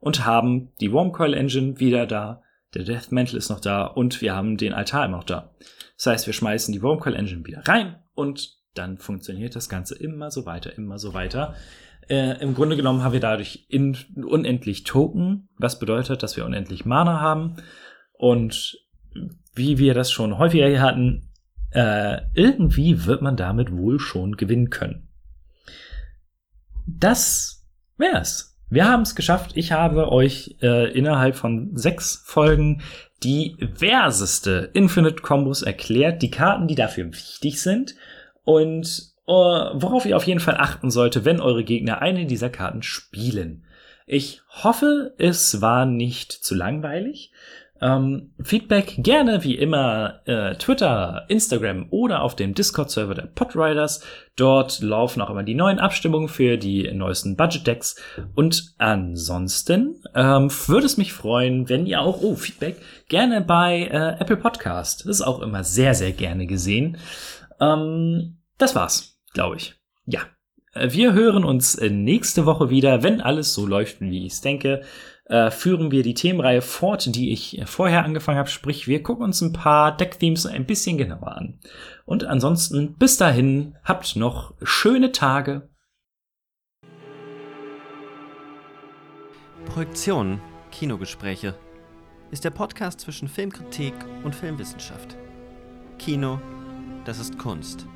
und 0.00 0.24
haben 0.24 0.72
die 0.80 0.92
Wurmcoil 0.92 1.34
Engine 1.34 1.80
wieder 1.80 2.06
da, 2.06 2.42
der 2.74 2.84
Death 2.84 3.10
Mantle 3.10 3.38
ist 3.38 3.48
noch 3.48 3.60
da 3.60 3.86
und 3.86 4.20
wir 4.20 4.34
haben 4.34 4.56
den 4.56 4.72
Altar 4.72 5.06
immer 5.06 5.18
noch 5.18 5.24
da. 5.24 5.54
Das 5.96 6.06
heißt, 6.06 6.26
wir 6.26 6.34
schmeißen 6.34 6.72
die 6.72 6.82
Wurmcoil 6.82 7.14
Engine 7.14 7.44
wieder 7.44 7.62
rein 7.66 7.96
und 8.14 8.56
dann 8.74 8.98
funktioniert 8.98 9.56
das 9.56 9.68
Ganze 9.68 9.96
immer 9.96 10.30
so 10.30 10.46
weiter, 10.46 10.76
immer 10.76 10.98
so 10.98 11.14
weiter. 11.14 11.54
Äh, 12.08 12.40
Im 12.40 12.54
Grunde 12.54 12.76
genommen 12.76 13.02
haben 13.02 13.14
wir 13.14 13.20
dadurch 13.20 13.66
in, 13.68 13.96
unendlich 14.14 14.84
Token, 14.84 15.48
was 15.56 15.78
bedeutet, 15.78 16.22
dass 16.22 16.36
wir 16.36 16.44
unendlich 16.44 16.84
Mana 16.84 17.20
haben. 17.20 17.56
Und 18.12 18.78
wie 19.56 19.78
wir 19.78 19.94
das 19.94 20.12
schon 20.12 20.38
häufiger 20.38 20.80
hatten, 20.80 21.28
äh, 21.72 22.18
irgendwie 22.34 23.06
wird 23.06 23.22
man 23.22 23.36
damit 23.36 23.72
wohl 23.72 23.98
schon 23.98 24.36
gewinnen 24.36 24.70
können. 24.70 25.08
Das 26.86 27.66
wär's. 27.96 28.56
Wir 28.68 28.88
haben 28.88 29.02
es 29.02 29.14
geschafft. 29.14 29.52
Ich 29.54 29.72
habe 29.72 30.10
euch 30.10 30.56
äh, 30.62 30.90
innerhalb 30.92 31.36
von 31.36 31.76
sechs 31.76 32.22
Folgen 32.24 32.82
die 33.22 33.56
verseste 33.74 34.70
Infinite 34.74 35.22
Combos 35.22 35.62
erklärt, 35.62 36.22
die 36.22 36.30
Karten, 36.30 36.68
die 36.68 36.74
dafür 36.74 37.06
wichtig 37.06 37.60
sind 37.60 37.94
und 38.44 39.14
uh, 39.26 39.72
worauf 39.74 40.04
ihr 40.04 40.16
auf 40.16 40.26
jeden 40.26 40.40
Fall 40.40 40.56
achten 40.56 40.90
sollte, 40.90 41.24
wenn 41.24 41.40
eure 41.40 41.64
Gegner 41.64 42.02
eine 42.02 42.26
dieser 42.26 42.50
Karten 42.50 42.82
spielen. 42.82 43.64
Ich 44.06 44.42
hoffe, 44.48 45.14
es 45.18 45.60
war 45.60 45.86
nicht 45.86 46.32
zu 46.32 46.54
langweilig. 46.54 47.32
Ähm, 47.80 48.32
Feedback 48.42 48.94
gerne 48.98 49.44
wie 49.44 49.54
immer 49.54 50.20
äh, 50.26 50.54
Twitter, 50.56 51.24
Instagram 51.28 51.86
oder 51.90 52.22
auf 52.22 52.34
dem 52.34 52.54
Discord-Server 52.54 53.14
der 53.14 53.26
Podriders. 53.26 54.02
Dort 54.36 54.80
laufen 54.80 55.20
auch 55.20 55.30
immer 55.30 55.42
die 55.42 55.54
neuen 55.54 55.78
Abstimmungen 55.78 56.28
für 56.28 56.56
die 56.56 56.90
neuesten 56.92 57.36
Budget-Decks. 57.36 57.96
Und 58.34 58.74
ansonsten 58.78 60.02
ähm, 60.14 60.50
würde 60.66 60.86
es 60.86 60.96
mich 60.96 61.12
freuen, 61.12 61.68
wenn 61.68 61.86
ihr 61.86 62.00
auch, 62.00 62.22
oh, 62.22 62.34
Feedback, 62.34 62.76
gerne 63.08 63.40
bei 63.40 63.82
äh, 63.82 64.20
Apple 64.20 64.36
Podcast. 64.36 65.00
Das 65.00 65.16
ist 65.16 65.22
auch 65.22 65.40
immer 65.40 65.64
sehr, 65.64 65.94
sehr 65.94 66.12
gerne 66.12 66.46
gesehen. 66.46 66.96
Ähm, 67.60 68.38
das 68.58 68.74
war's, 68.74 69.18
glaube 69.32 69.56
ich. 69.56 69.74
Ja. 70.06 70.20
Äh, 70.72 70.92
wir 70.92 71.12
hören 71.12 71.44
uns 71.44 71.74
äh, 71.74 71.90
nächste 71.90 72.46
Woche 72.46 72.70
wieder, 72.70 73.02
wenn 73.02 73.20
alles 73.20 73.54
so 73.54 73.66
läuft, 73.66 74.00
wie 74.00 74.26
ich 74.26 74.34
es 74.34 74.40
denke. 74.40 74.82
Äh, 75.28 75.50
führen 75.50 75.90
wir 75.90 76.02
die 76.02 76.14
Themenreihe 76.14 76.62
fort, 76.62 77.14
die 77.14 77.32
ich 77.32 77.60
vorher 77.66 78.04
angefangen 78.04 78.38
habe. 78.38 78.48
Sprich, 78.48 78.86
wir 78.86 79.02
gucken 79.02 79.24
uns 79.24 79.40
ein 79.40 79.52
paar 79.52 79.96
Deck-Themes 79.96 80.46
ein 80.46 80.66
bisschen 80.66 80.98
genauer 80.98 81.36
an. 81.36 81.58
Und 82.04 82.24
ansonsten, 82.24 82.94
bis 82.96 83.16
dahin, 83.16 83.76
habt 83.84 84.14
noch 84.16 84.54
schöne 84.62 85.12
Tage. 85.12 85.68
Projektion, 89.64 90.40
Kinogespräche 90.70 91.54
ist 92.30 92.44
der 92.44 92.50
Podcast 92.50 93.00
zwischen 93.00 93.28
Filmkritik 93.28 93.94
und 94.22 94.34
Filmwissenschaft. 94.34 95.16
Kino 95.98 96.40
das 97.06 97.20
ist 97.20 97.38
Kunst. 97.38 97.86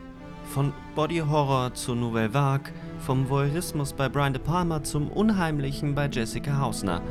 Von 0.50 0.72
Body 0.96 1.18
Horror 1.18 1.74
zu 1.74 1.94
Nouvelle 1.94 2.34
Vague, 2.34 2.72
vom 2.98 3.30
Voyeurismus 3.30 3.92
bei 3.92 4.08
Brian 4.08 4.32
De 4.32 4.42
Palma 4.42 4.82
zum 4.82 5.06
Unheimlichen 5.06 5.94
bei 5.94 6.08
Jessica 6.08 6.58
Hausner. 6.58 7.02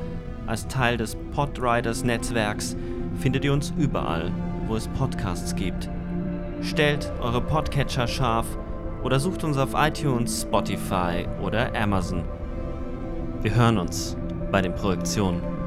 Als 0.45 0.67
Teil 0.67 0.97
des 0.97 1.15
Podriders 1.33 2.03
Netzwerks 2.03 2.75
findet 3.17 3.45
ihr 3.45 3.53
uns 3.53 3.73
überall, 3.77 4.29
wo 4.67 4.75
es 4.75 4.89
Podcasts 4.89 5.55
gibt. 5.55 5.89
Stellt 6.61 7.13
eure 7.21 7.39
Podcatcher 7.39 8.07
scharf 8.07 8.45
oder 9.03 9.21
sucht 9.21 9.45
uns 9.45 9.57
auf 9.57 9.69
iTunes, 9.73 10.41
Spotify 10.41 11.25
oder 11.41 11.73
Amazon. 11.81 12.25
Wir 13.41 13.55
hören 13.55 13.77
uns 13.77 14.17
bei 14.51 14.61
den 14.61 14.75
Projektionen. 14.75 15.58